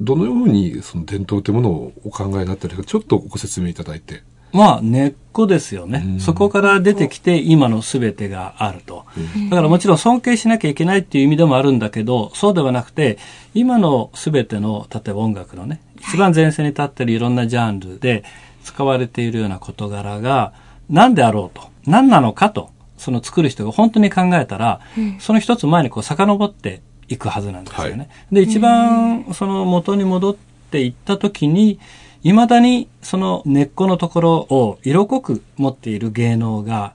[0.00, 4.22] どのようにその伝統というものをお考えになったりか、ちょっとご説明いただいて。
[4.52, 6.16] まあ、根っこですよね。
[6.18, 9.04] そこから出てきて、今の全てがあると。
[9.48, 13.18] だからもちろん尊敬しなきゃいけないっていう意味でもあるんだけど、そうではなくて、
[13.54, 18.24] 今の全ての、例えば音楽のね、一番前線に立ってるいろんなジャンルで
[18.64, 20.52] 使われているような事柄が、
[20.88, 24.80] 何であろうと、何なのかと、その作る人が本当に考えたら、
[25.20, 27.98] その一つ前にこう遡っていくはずなんですよね。
[27.98, 30.36] はい、で、一番その元に戻っ
[30.70, 31.78] ていった時に、
[32.22, 36.94] 未だにその根っこのところを色濃く持っている芸能が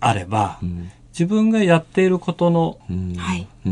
[0.00, 2.78] あれば、うん、自分がやっていることの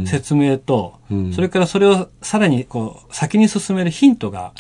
[0.07, 4.53] 説明と、うん、それからそれをさらにこう先に進めるヒントが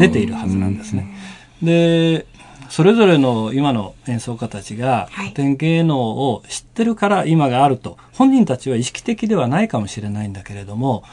[0.00, 1.14] 出ているはずなんですね。
[1.62, 2.26] で、
[2.72, 11.04] それぞれの今の演奏家たちが古典芸能を知ってるから今があると、本人たちは意識的ではないかもしれないんだけれども、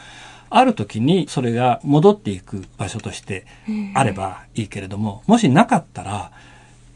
[0.49, 3.45] ある時にそれが戻っていく場所として
[3.93, 6.31] あればいいけれども、もしなかったら、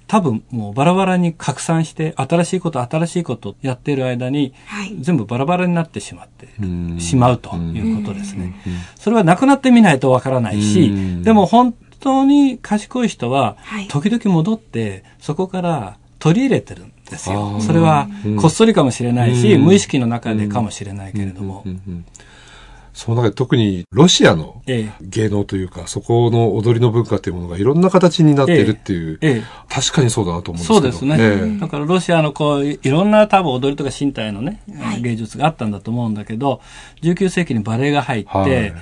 [0.08, 4.54] 多分もうバラバラに拡散して新しいこと新しいことやっている間に、
[4.98, 6.48] 全部バラバラになってしまって
[7.02, 8.56] しまうということですね。
[8.96, 13.58] それはなくなってみないとわからないし、でも本当に賢い人は
[13.90, 17.60] 時々戻ってそこから取り入れてるんですよ。
[17.62, 18.08] それは
[18.40, 21.66] こっそりかもしれないし、無意識の中でかもしれないけれども。
[22.94, 30.80] その中で特にロシアの芸能というか、ええ、そこの踊りの文化というものがいろんな形になっているっていう、え、確かにそうだなと思うんですけど。
[30.80, 31.58] そうですね。
[31.60, 36.62] だからロシアのこう、いろんな多分踊りとか身体のね、はい、芸術があったんだと思うんだけど、
[37.02, 38.74] 19世紀にバレエが入って、はい、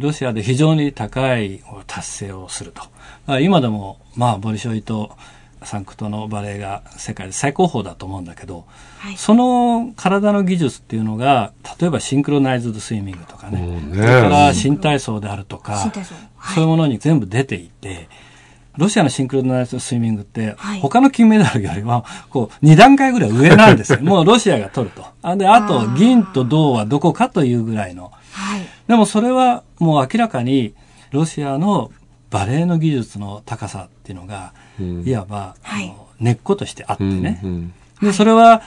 [0.00, 3.40] ロシアで非常に高い達成をすると。
[3.40, 5.16] 今でも、まあ、ボリショイと、
[5.62, 8.64] サンクトのバレエが世界で最高峰だと思うんだけど、
[8.98, 18.08] はい、その体の技術っていうのが例えばシンクロナイズドスイミングとかねねそれから新体操であるとか、はい、そういうものに全部出ていて
[18.76, 24.00] ロシアのシンクロナイズドスイミングって、他の金メダルよりは、こう、2段階ぐらい上なんですよ。
[24.02, 25.04] もうロシアが取ると。
[25.22, 28.12] あで、あと、銀と銅はどこかというぐらいの。
[28.40, 30.74] はい、でもそれはもう明らかに、
[31.10, 31.90] ロシアの
[32.30, 34.54] バレエの技術の高さっていうのが、
[35.04, 37.42] いわば、はい、根っことしてあってね。
[38.00, 38.62] で、それは、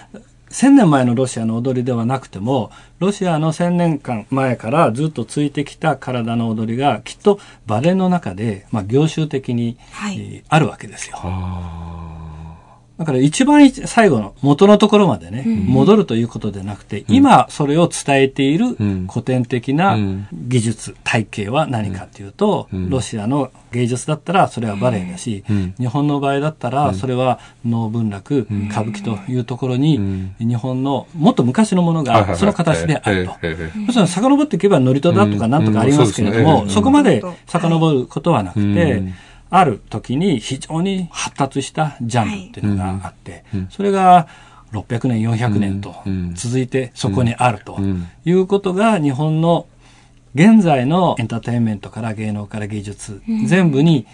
[0.50, 11.18] 千年前のロシアの踊りではなくても、ロシアの千年間前からずっとついてきた体の踊りが、きっとバレエの中で、まあ、業種的に、はい、えー、あるわけですよ。
[13.00, 18.76] だから一番最後の元のところまでね、戻るということでなくて、今それを伝えている
[19.10, 19.98] 古典的な
[20.32, 25.44] 技術、体系は何かというと、ロシアの芸術だったらそれはバレエだし、
[25.80, 33.34] 日本の場合だったらそれは能文楽、歌舞伎というところに、日本のもっと昔のものがその形であると。
[33.88, 39.02] 要するに遡っていけば祝詞だとかなんとかありますけれども、そこまで遡ることはなくて、
[39.56, 44.28] ある時に非常に発達したジャンルっていうのがあって、はい、それが
[44.72, 45.96] 600年、400年と
[46.34, 47.78] 続いてそこにあると
[48.26, 49.68] いうことが日本の
[50.34, 54.08] 現在のエンターテインメントから芸能から芸術、全部に、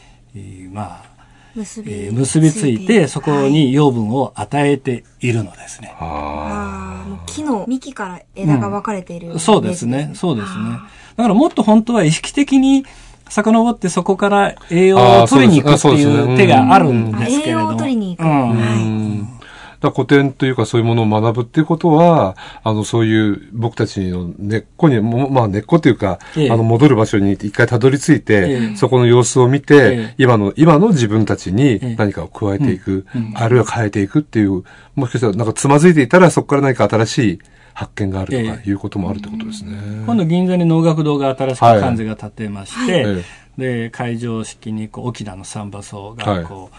[0.73, 1.10] まあ、
[1.56, 5.95] 結び,、えー、結びついてそこに養分を与えているのですね。
[6.02, 10.80] ああ、木の幹から枝が分かれている、うん、そうですね、そうですね。
[11.15, 12.86] だからもっと本当は意識的に
[13.29, 17.59] 遡ってそこから栄養を取りに行くっていう手があるんですけれど。
[17.59, 17.65] も。
[17.65, 18.27] 栄養を取りに行く。
[18.27, 19.39] はい。
[19.79, 34.63] だ古典というかそういうものを学ぶっていうことは、あの、そういう僕たちの根っこに、まあ根っこというか、ええ、あの、戻る場所に一回たどり着いて、え、そこの様子を見て、今の、今の自分たちに何かを加えていく、あるいは変えていくっていう、
[34.95, 37.39] もしかしたらなんかつまずいていたらそこから何か新しい
[37.79, 39.71] 発見があるとかいうこともあるってことですね。
[40.05, 43.23] 今度銀座に能楽堂が新しく関税が建てまして、はい、
[43.57, 46.71] で、会場式にこう、沖縄のサンバ層がこ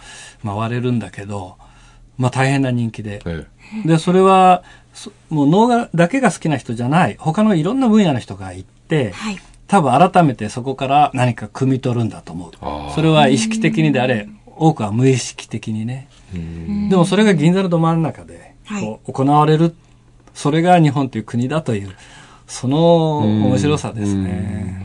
[0.44, 1.56] う、回れるんだけど、
[2.18, 3.22] まあ大変な人気で。
[3.86, 4.62] で、それは、
[5.30, 12.52] もう能楽だけが好きな人じゃない、他のいろんな分野の人が行って、はい、多分改めてそこから何か汲み取るんだと思う。
[12.94, 16.08] それは意識的にであれ、多くは無意識的にね。
[16.90, 19.74] でもそれが銀座のど真ん中で、こう行われる
[20.34, 21.94] それが日本という国だという、
[22.46, 24.84] その面白さですね。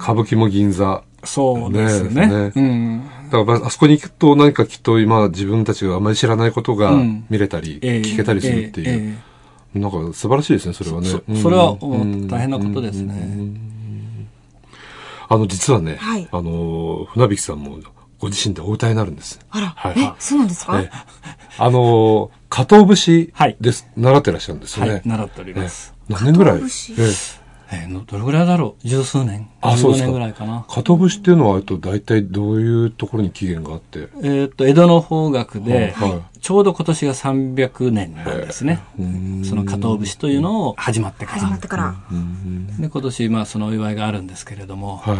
[0.00, 1.02] 歌舞伎も銀座。
[1.24, 2.26] そうですね。
[2.26, 6.92] ねうん、だからあそこに行くと何かきっと今自分たちがあまり知らないことが
[7.30, 9.18] 見れたり、うん、聞けたりするっていう。
[9.74, 11.08] なんか素晴らしいですね、それはね。
[11.08, 11.76] そそれは
[12.28, 13.74] 大変なことですね。
[15.28, 17.78] あの、実はね、はい、あの、船引さんも
[18.24, 19.38] ご自身でお歌いになるんです。
[19.50, 20.90] あら、はい、え、そうなんですか、え
[21.58, 24.92] あの、加藤節です、はい、習ってらっしゃるんですよね。
[24.92, 25.92] はい、習っております。
[26.08, 26.58] 何年ぐらい？
[26.58, 27.86] ええ。
[27.86, 28.88] ー、どれぐらいだろう？
[28.88, 29.50] 十数年？
[29.72, 30.64] あ、そう年ぐらいかな。
[30.68, 34.08] 加藤節っていうのは、と大体どういうところに起源があって？
[34.22, 38.80] えっと、江戸の方角で、はい、ちょうど今年が300年なんですね。
[39.48, 41.40] その加藤節というのを始まってから。
[41.40, 41.94] 始まってから。
[42.78, 45.18] で、今年、まあ、そのお祝いがあるんですけれども、はい、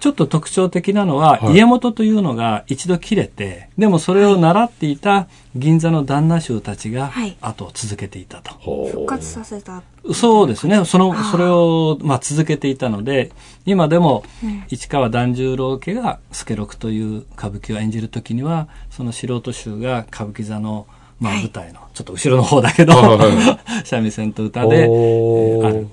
[0.00, 8.54] ちょっと特徴的なのは、はい、家元というのが一度切れて、でもそれを習っていた銀座の旦那衆たちが後を続けていたと。
[8.90, 9.82] 復活させた。
[10.12, 10.84] そうですね。
[10.84, 13.32] その、それを、まあ、続けていたので、
[13.66, 14.24] 今でも、
[14.68, 20.86] 市川團十郎家が助六という歌舞伎を演じるときには、その素人衆が歌舞伎座の、
[21.18, 22.94] まあ、舞台の、ちょっと後ろの方だけど、
[23.84, 25.88] 三味線と歌で、えー、ある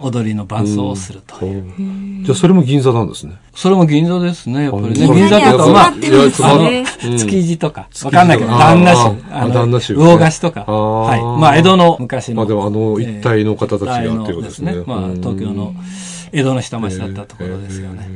[0.00, 2.24] 踊りの伴奏をするという。
[2.24, 3.36] じゃあそれも銀座なんですね。
[3.54, 4.94] それも銀座ですね、やっぱりね。
[4.94, 8.98] 銀座とか、まあ、あの、築地とか、わかんないけど、旦那市。
[9.30, 9.94] 旦那市。
[9.94, 10.60] 魚菓子とか。
[10.62, 11.22] はい。
[11.22, 12.36] まあ、江戸の昔の。
[12.36, 14.74] まあでもあの一帯の方たちがっていうことですね。
[14.86, 15.74] まあ、東京の
[16.34, 18.08] 江戸の下町だったところですよね。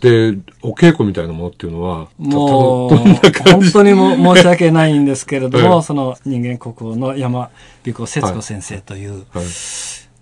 [0.00, 7.50] で、お稽古みたいなものっていうのは、もう、本当にも申し訳ないんですけれども、 その人間国宝の山
[7.84, 9.26] 彦節子先生という、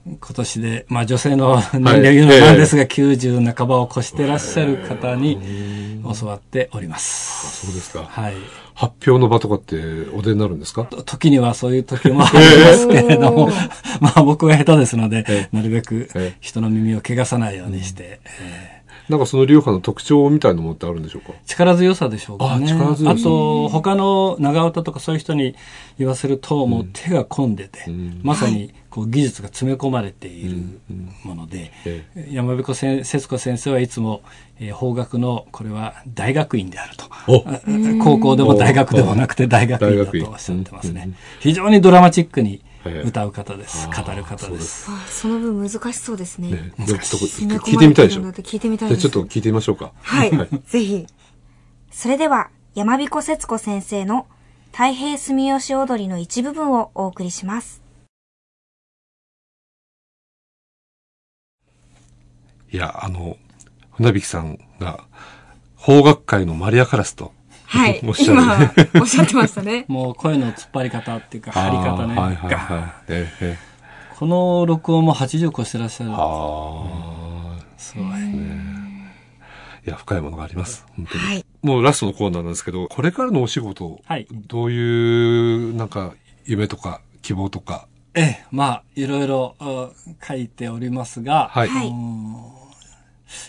[0.07, 7.67] 今年で、まあ女性の年齢言うのなんですが、はい、90半ばを越してらっしゃる方に教わっております。
[7.67, 8.05] そうですか。
[8.05, 8.35] はい。
[8.75, 9.77] 発表の場とかって
[10.13, 10.85] お出になるんですか？
[10.85, 13.49] 時にはそういう時もありますけれども、
[14.01, 16.09] まあ僕は下手ですので、なるべく
[16.41, 18.74] 人の耳を汚さないようにして、えー
[19.09, 21.33] なんかその流派の特徴みたいなものってあるんでしょうか？
[21.47, 22.73] 力強さでしょうかね。
[22.73, 23.11] あ。
[23.11, 25.55] あと、他の長唄とかそういう人に
[25.99, 30.81] 言わせると、もう手が込んでて、うん、まさにこう技術が詰め込まれている
[31.23, 31.73] もので、
[32.17, 34.23] うんうん、山彦節子先生はいつも、
[34.59, 37.05] えー、法学のこれは大学院であると。
[38.03, 41.11] 高校でも大学でもなくて大学院だとおっしゃってますね。
[41.41, 43.89] 非常にドラマチックに歌う方です。
[43.89, 44.91] 語る方です。
[45.09, 46.51] その分難しそうですね。
[46.51, 48.99] ね聞いてみたいでしょ聞いてみたい。
[48.99, 49.93] ちょっと聞いてみましょうか。
[50.03, 50.31] はい。
[50.67, 51.07] ぜひ。
[51.91, 54.27] それでは、山彦節子先生の
[54.73, 57.83] 太平住吉踊りの一部分をお送りします。
[62.73, 63.37] いや、あの、
[63.93, 65.05] 船引さんが、
[65.77, 67.34] 法学会のマリアカラスと
[67.75, 67.99] はい。
[68.03, 68.07] 今、
[69.01, 69.85] おっしゃってましたね。
[69.89, 72.15] もう声の突っ張り方っていうか、張り方ね。
[72.15, 72.93] はいはいはい。
[73.09, 73.59] ええ、
[74.17, 76.11] この録音も80個してらっしゃる。
[76.13, 78.07] ああ、すごい。
[78.07, 79.13] ね、
[79.87, 80.87] いや、深いものがあります。
[80.97, 81.25] 本当に。
[81.25, 86.13] はい、もうラストのコーナーなんですけど、これからのお仕事、はい、どういう、なんか、
[86.47, 87.89] 夢とか、希望とか。
[88.15, 89.57] ええ、まあ、いろいろ
[90.27, 91.69] 書いておりますが、はい。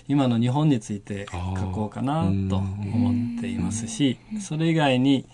[0.07, 1.37] 今の日本について書
[1.71, 5.25] こうかなと思っていますし、それ以外に、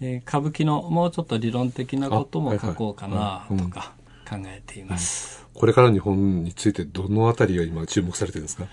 [0.00, 3.92] えー、歌舞伎のもうちょっと理論的なことも書こうかなとか
[4.28, 5.46] 考えています。
[5.54, 8.66] これから日本についてどのあたりが今注目されてるんですか？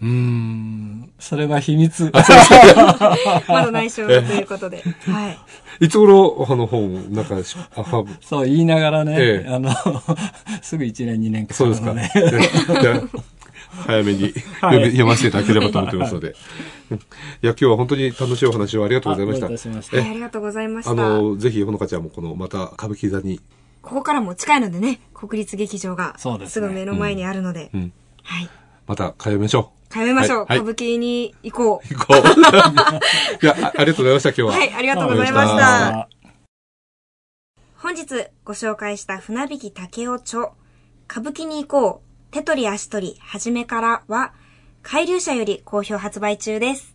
[0.00, 2.10] うん、それは秘密。
[2.14, 4.82] まだ内緒ということで。
[5.06, 5.30] は
[5.80, 5.86] い。
[5.86, 7.34] いつ頃、あの本、なんか、
[8.20, 9.70] そう言いながらね、ええ、あの、
[10.62, 11.74] すぐ1年2年かかる。
[11.74, 13.18] そうですか。
[13.86, 16.34] 早めに読ませていただければと思ってますので。
[17.42, 19.46] いや、今日は本当に楽しいお話をありがとうございました。
[19.46, 20.90] あありがとうございました。
[20.90, 23.40] あの、ぜひ、ほのかちゃんもこの、また、歌舞伎座に。
[23.82, 27.70] ここからも近いのでね、国立劇場が、すぐ目の前にあるので。
[28.22, 28.48] はい。
[28.86, 29.92] また通いましょう。
[29.92, 30.44] 通いましょう。
[30.44, 31.94] 歌舞伎に行こう。
[31.94, 32.16] 行こう。
[33.44, 34.52] いや、ありがとうございました、今日は。
[34.52, 36.08] はい、ありがとうございました。
[37.76, 40.50] 本日ご紹介した船引竹雄著、
[41.10, 44.34] 歌舞伎に行こう手取り足取り、はじめからは、
[44.82, 46.94] 海流社より好評発売中です。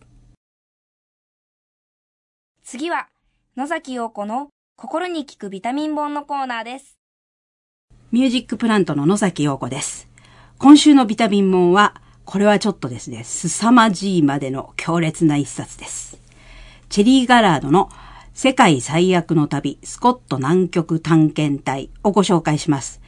[2.62, 3.08] 次は、
[3.56, 6.98] 野崎陽子の心に効くビタミン本のコーナーです。
[8.12, 10.08] ミュージックプラントの野崎陽子です。
[10.58, 16.16] 今週のビタミン本は、これはちょっとですね、凄まじいまでの強烈な一冊です。
[16.88, 17.90] チェリー・ガラードの
[18.34, 23.00] 世界最悪の旅、スコット南極探検隊をご紹介します。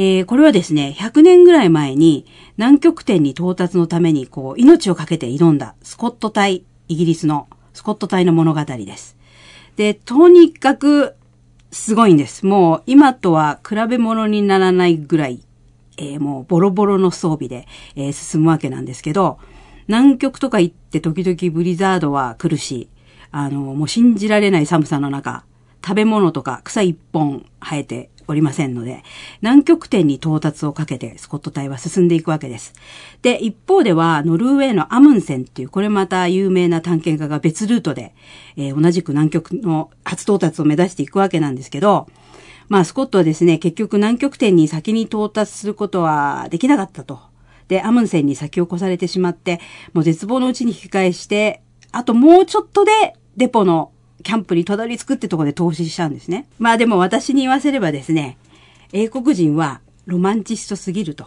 [0.00, 2.24] えー、これはですね、100年ぐらい前に
[2.56, 9.16] 南極点に到達のためにこう、命を懸けて挑んだスコット隊、イギリスのスコット隊の物語です。
[9.74, 11.16] で、とにかく
[11.72, 12.46] すごいんです。
[12.46, 15.40] もう今とは比べ物にならないぐらい、
[15.96, 19.40] えー、もうボロボロの装備で、えー、進むわけなんですけど、
[19.88, 22.88] 南極とか行って時々ブリザードは来るし、
[23.32, 25.44] あの、もう信じられない寒さの中、
[25.84, 29.02] 食べ物とか草一本生えておりませんので、
[29.40, 32.74] 南極点に到達をかけてスコット隊は進んでいくわけです。
[33.22, 38.14] で、一方では、ノルウェーのアムンセンっていう、これまた有名な探検家が別ルートで、
[38.56, 42.06] えー、同じく南極の初到達を目指していくわけなんですけど、
[42.68, 47.18] まあ、スコットはですね、結局南極点に先に到達することはできなかったと。
[47.68, 49.60] で、アムンセンに先を越されてしまって、
[49.94, 51.62] もう絶望のうちに引き返して、
[51.92, 53.92] あともうちょっとでデポの
[54.22, 56.46] キャンプにたどり着くってとこで投資したんですね。
[56.58, 58.36] まあでも私に言わせればですね、
[58.92, 61.26] 英国人はロマンチストすぎると。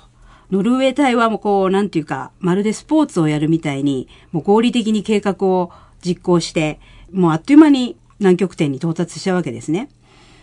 [0.52, 5.72] ノルウェー隊はもうこう、なんていうか、まるでスポーツをやるみたいに、もう合理的に計画を
[6.06, 6.80] 実行して、
[7.14, 9.90] もうあっという間に南極点に到達したわけですね。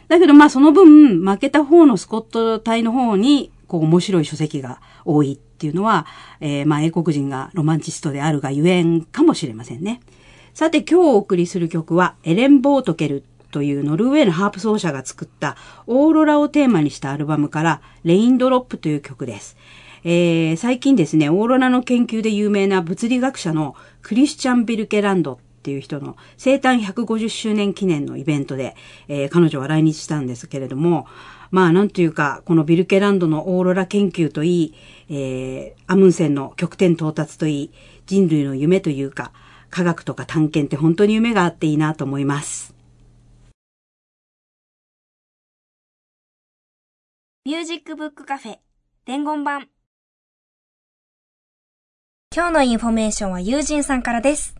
[0.09, 6.07] だけどまあその分、負けた方のスコット隊の方に、こう面白い書籍が多いっていうのは、
[6.41, 10.01] えー、まあ英国人がロマンチストであるがゆえんかもしれませんね。
[10.59, 15.57] さて今日お送りする曲は、エレン・ボートケルというノルウェーのハープ奏者が作った
[15.87, 19.57] オーロラをテーマにしたアルバムからレインドロップという曲です。
[20.03, 28.75] えー、最近ですね、オーロラの研究で有名な物理学者のクリスチャン・ビルケランドっていう人の生誕150周年記念のイベントで、
[29.07, 31.07] えー、彼女は来日したんですけれども、
[31.53, 34.75] まあなんというか、このビルケランドのオーロラ研究といい、
[35.09, 37.71] えー、アムンセンの極点到達といい、
[38.07, 39.31] 人類の夢というか、
[39.71, 42.75] 科学とか探検って本当に夢があっていいなと思います。
[47.45, 48.59] ミュージックブックカフェ
[49.07, 49.69] 伝言板
[52.35, 54.55] 今日のインフォメーションは友人さんからです。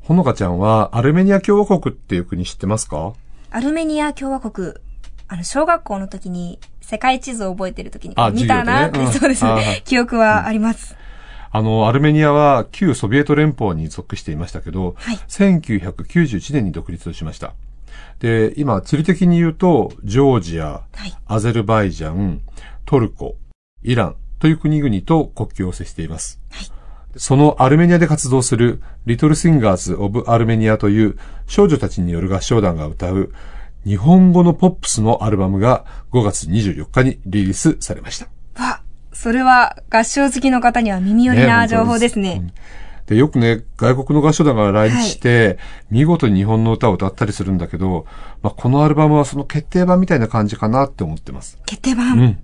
[0.00, 3.14] ほのかちゃんはアルメニア共和国っていう国知ってますか？
[3.50, 4.74] アルメニア共和国。
[5.26, 9.80] あの、小学校の時に世界地図を覚えてる時に見たなって、ねうん、そうですね。
[9.86, 10.96] 記憶はあります。
[11.54, 17.54] あの、アルメニアは旧ソビエト連邦に属していましたけど、はい、1991年に独立しました。
[18.18, 22.40] で、今、地理的に言うと、ジョージア、はい、アゼルバイジャン、
[22.84, 23.36] トルコ、
[23.84, 26.40] イランという国々と国境を接しています。
[26.50, 26.66] はい、
[27.16, 33.32] そのアルメニアで活動するリトルシンガーズ・オブ・アルメニアという少女たちによる合唱団が歌う
[33.84, 38.26] 日本語のポップスのアルバムが5月24日にリリースされました。
[38.60, 38.82] わ、
[39.14, 42.40] それは合唱好きの方には耳寄りな情報ですね。
[42.40, 42.54] ね
[43.06, 45.58] で、よくね、外国の合唱団が来日して、はい、
[45.90, 48.06] 見事に日本の歌を歌ったりするんだけど、
[48.42, 51.58] まあ、このアルバムはその決定版みたいな感じかなって思ってます。
[51.66, 52.38] 決定版うん。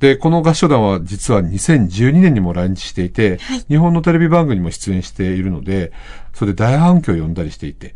[0.00, 5.92] で、この合唱団は実は2012年にも来日していて、はい、日本のテレビ番組にも出演しているので、
[6.32, 7.94] それで大反響を呼んだりしていて、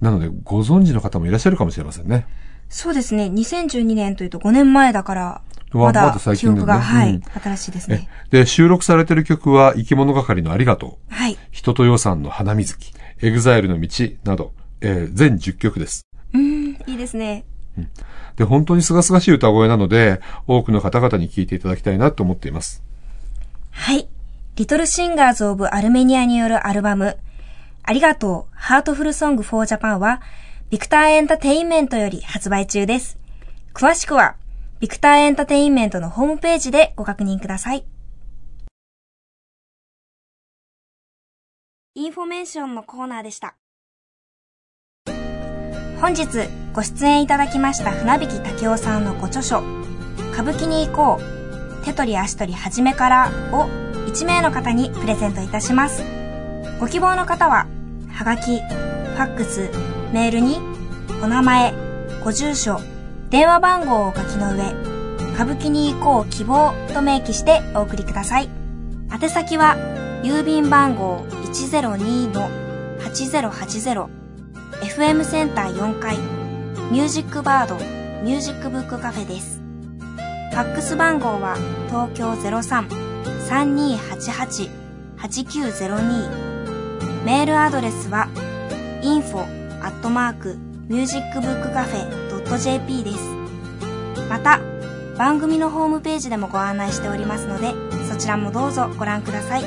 [0.00, 2.26] なのでご存知の方もいらっしゃるかもしれませんね。
[2.68, 3.26] そうですね。
[3.26, 5.42] 2012年というと5年前だから、
[5.72, 8.08] まだ記憶が、はい、新しいですね。
[8.30, 11.14] で、収録されている曲は、生き物係のありがとう。
[11.14, 11.38] はい。
[11.50, 13.88] 一青窈さんのハナミズキ、 EXILE の道
[14.24, 16.06] など、えー、全10曲です。
[16.34, 17.44] うん、いいですね。
[17.78, 17.88] うん。
[18.36, 22.82] で、本当に清々しい歌声なので、多くの方々に聴いていただきたいなと思っています。
[23.70, 24.08] はい。
[24.56, 27.16] リトルシンガーズ・オブ・アルメニアによるアルバム、
[27.84, 30.20] ありがとう、ハートフルソング・フォー・ジャパンは、
[30.70, 33.18] ビクターエンタテインメントより発売中です。
[33.74, 34.36] 詳しくは、
[34.82, 37.86] ビクターエンタテインメントのホームページでご確認ください。
[41.94, 43.54] インフォメーションのコーナーでした。
[46.00, 46.26] 本日
[46.72, 49.60] ご出演いただきました船曳建夫さんのご著書、
[50.32, 53.68] 歌舞伎に行こう、手取り足取り始めからを
[54.08, 56.02] 1名の方にプレゼントいたします。
[56.80, 57.68] ご希望の方は、
[58.10, 59.70] はがき、ファックス、
[60.12, 60.58] メールに、
[61.22, 61.72] お名前、
[62.24, 62.80] ご住所、
[63.32, 64.72] 電話番号を書きの上、
[65.32, 68.50] 歌舞伎に行こう希望と明記してお送りください。
[69.10, 69.74] 宛先は、
[70.22, 74.06] 郵便番号102-8080
[74.82, 76.18] FM センター4階
[76.90, 77.76] ミュージックバード
[78.22, 79.62] ミュージックブックカフェです。
[80.50, 81.56] ファックス番号は
[81.86, 82.32] 東京
[85.18, 88.28] 03-3288-8902メールアドレスは
[89.00, 89.38] info
[89.82, 90.58] アットマーク
[90.88, 93.18] ミュージックブックカフェ .jp です。
[94.28, 94.60] また、
[95.18, 97.72] 番組のホームページでもご案内しておりますので、
[98.10, 99.62] そちらもどうぞご覧ください。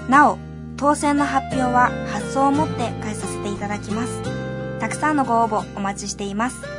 [0.10, 0.38] なお、
[0.78, 4.22] 当選の発表は発送をもって返させていただきます。
[4.80, 6.79] たくさんのご応募お待ちしています。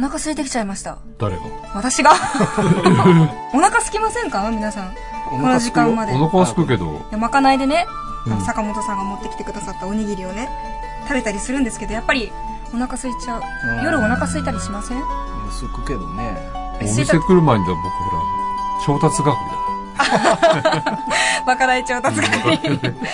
[0.00, 0.96] お腹空いてきちゃいました。
[1.18, 1.42] 誰が？
[1.74, 2.12] 私が？
[3.52, 4.48] お腹空きませんか？
[4.50, 4.94] 皆さん。
[5.28, 6.14] この時間まで。
[6.14, 6.86] お腹は空くけど。
[6.86, 7.86] いや、まかないでね、
[8.26, 10.48] うん、坂本さんが持ってきてくださったおにぎりをね、
[11.06, 12.32] 食べたりするんですけど、やっぱり
[12.72, 13.42] お腹空いちゃう。
[13.84, 15.02] 夜お腹空いたりしません？
[15.50, 16.50] 薄くけどね。
[16.80, 17.82] お店来る前に僕ほ
[18.88, 19.38] ら、調達係だ。
[21.46, 22.58] 若大調達係。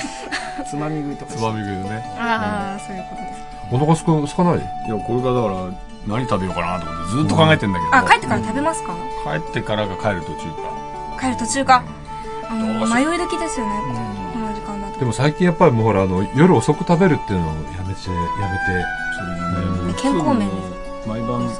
[0.70, 1.32] つまみ食いとか。
[1.32, 2.16] つまみ食いね。
[2.16, 3.35] ああ、そういうことです。
[3.72, 4.58] お腹すか、すかない？
[4.58, 5.70] いや、これがだから、
[6.06, 7.96] 何食べようかなと思ってずっと考えてんだけど。
[7.96, 8.94] あ、帰ってから食べますか？
[9.24, 11.18] 帰ってからが帰る途中か。
[11.20, 11.84] 帰る途中か。
[12.48, 13.72] あの、迷い時ですよね。
[14.32, 15.00] この時間だと。
[15.00, 17.98] でも最近やっぱりもうほら、あの、夜遅く食べるっていうのをやめて、やめて。
[19.18, 19.22] そ
[19.82, 19.94] れね。
[19.98, 20.54] 健康面で
[21.02, 21.08] す。
[21.08, 21.58] 毎晩、晩飯11時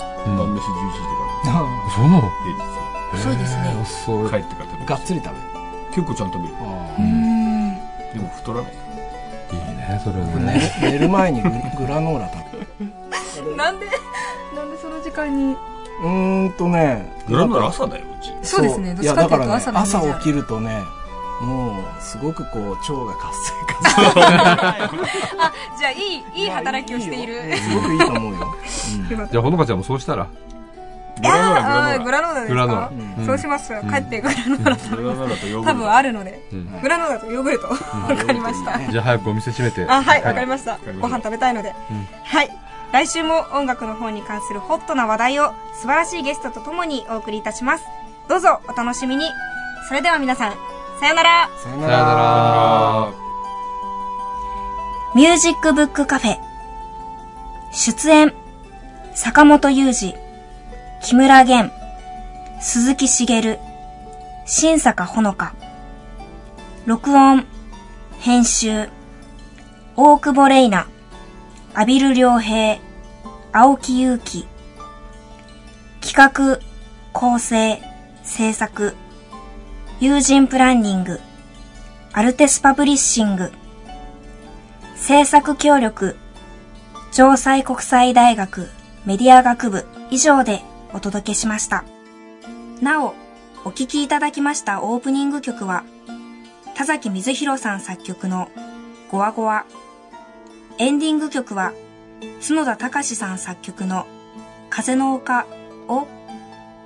[1.42, 1.66] とか。
[1.94, 2.20] そうなの？
[2.20, 3.11] 平日は。
[3.14, 3.74] 遅いですね。
[3.82, 4.30] 遅い。
[4.30, 4.86] 帰ってから食べる。
[4.86, 5.36] がっつり食べる。
[5.90, 6.54] 結構ちゃんと食べる。
[6.98, 7.74] うん。
[8.14, 8.72] でも太らない。
[9.55, 10.72] いいね、それはね。
[10.82, 11.49] 寝る前にグ
[11.86, 13.57] ラノーラ食べる。
[13.57, 13.86] なんで、
[14.55, 15.57] なんでその時間に？
[16.03, 17.07] うーんとね。
[17.28, 18.32] グラノーラ朝だよ、うち。
[18.42, 18.97] そうですね。
[19.01, 20.82] いや、だからね、朝起きるとね、
[21.40, 24.16] もう、すごくこう、腸が活性化
[25.47, 27.57] あ、じゃあ、いい、いい働きをしている。
[27.57, 28.55] すごくいいと思うよ。
[29.30, 30.26] じゃあ、ほのかちゃんもそうしたら？
[31.17, 32.55] グラノーラ、グラノーラですか？
[32.55, 33.27] グラノーラ。
[33.27, 33.73] そうします。
[33.89, 35.64] 帰ってグラノーラ食べます。
[35.64, 36.43] 多分あるので。
[36.83, 37.69] グラノーラとヨーグルト。
[37.69, 38.79] わかりました。
[38.91, 39.87] じゃあ、早くお店閉めて。
[39.91, 40.79] あ、はい、わかりました。
[41.01, 41.75] ご飯食べたいので。
[42.25, 42.51] はい。
[42.93, 47.85] 来週も音楽の方に関するホットな話題を素晴らしいゲストとともにお送りいたします。
[48.29, 49.25] どうぞお楽しみに。
[49.89, 50.55] それでは皆さん、
[51.01, 51.49] さよなら。
[51.62, 53.09] さよなら。
[55.14, 56.37] ミュージックブックカフェ。
[57.73, 58.35] 出演、
[59.14, 60.14] 坂本雄二、
[61.07, 61.70] 木村玄、
[62.61, 63.61] 鈴木茂、
[64.44, 65.54] 新坂ほのか。
[66.84, 67.46] 録音、
[68.18, 68.88] 編集、
[69.94, 70.88] 大久保玲奈、
[71.74, 72.80] 阿比留良平、
[73.52, 74.46] 青木祐希。
[76.00, 76.59] 企画、
[77.12, 77.80] 構成、
[78.24, 78.96] 制作、
[80.00, 81.20] 友人プランニング、
[82.14, 83.52] アルテスパブリッシング、
[84.96, 86.16] 制作協力、
[87.12, 88.68] 城西国際大学
[89.04, 89.86] メディア学部。
[90.11, 90.62] 以上で。
[90.97, 91.84] お届けしました。
[92.80, 93.14] なお、
[93.66, 95.84] お聴きいただきましたオープニング曲は、
[96.74, 98.49] 田崎水弘さん作曲の
[99.11, 99.66] ゴワゴワ。
[100.78, 101.74] エンディング曲は、
[102.40, 104.07] 角田隆さん作曲の
[104.70, 105.47] 風の丘
[105.88, 106.07] を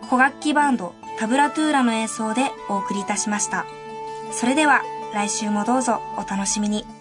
[0.08, 3.64] 古楽器バンドタブラトゥーラの演奏でお送りいたしました。
[4.32, 4.82] それでは
[5.14, 6.99] 来週もどうぞお楽しみに。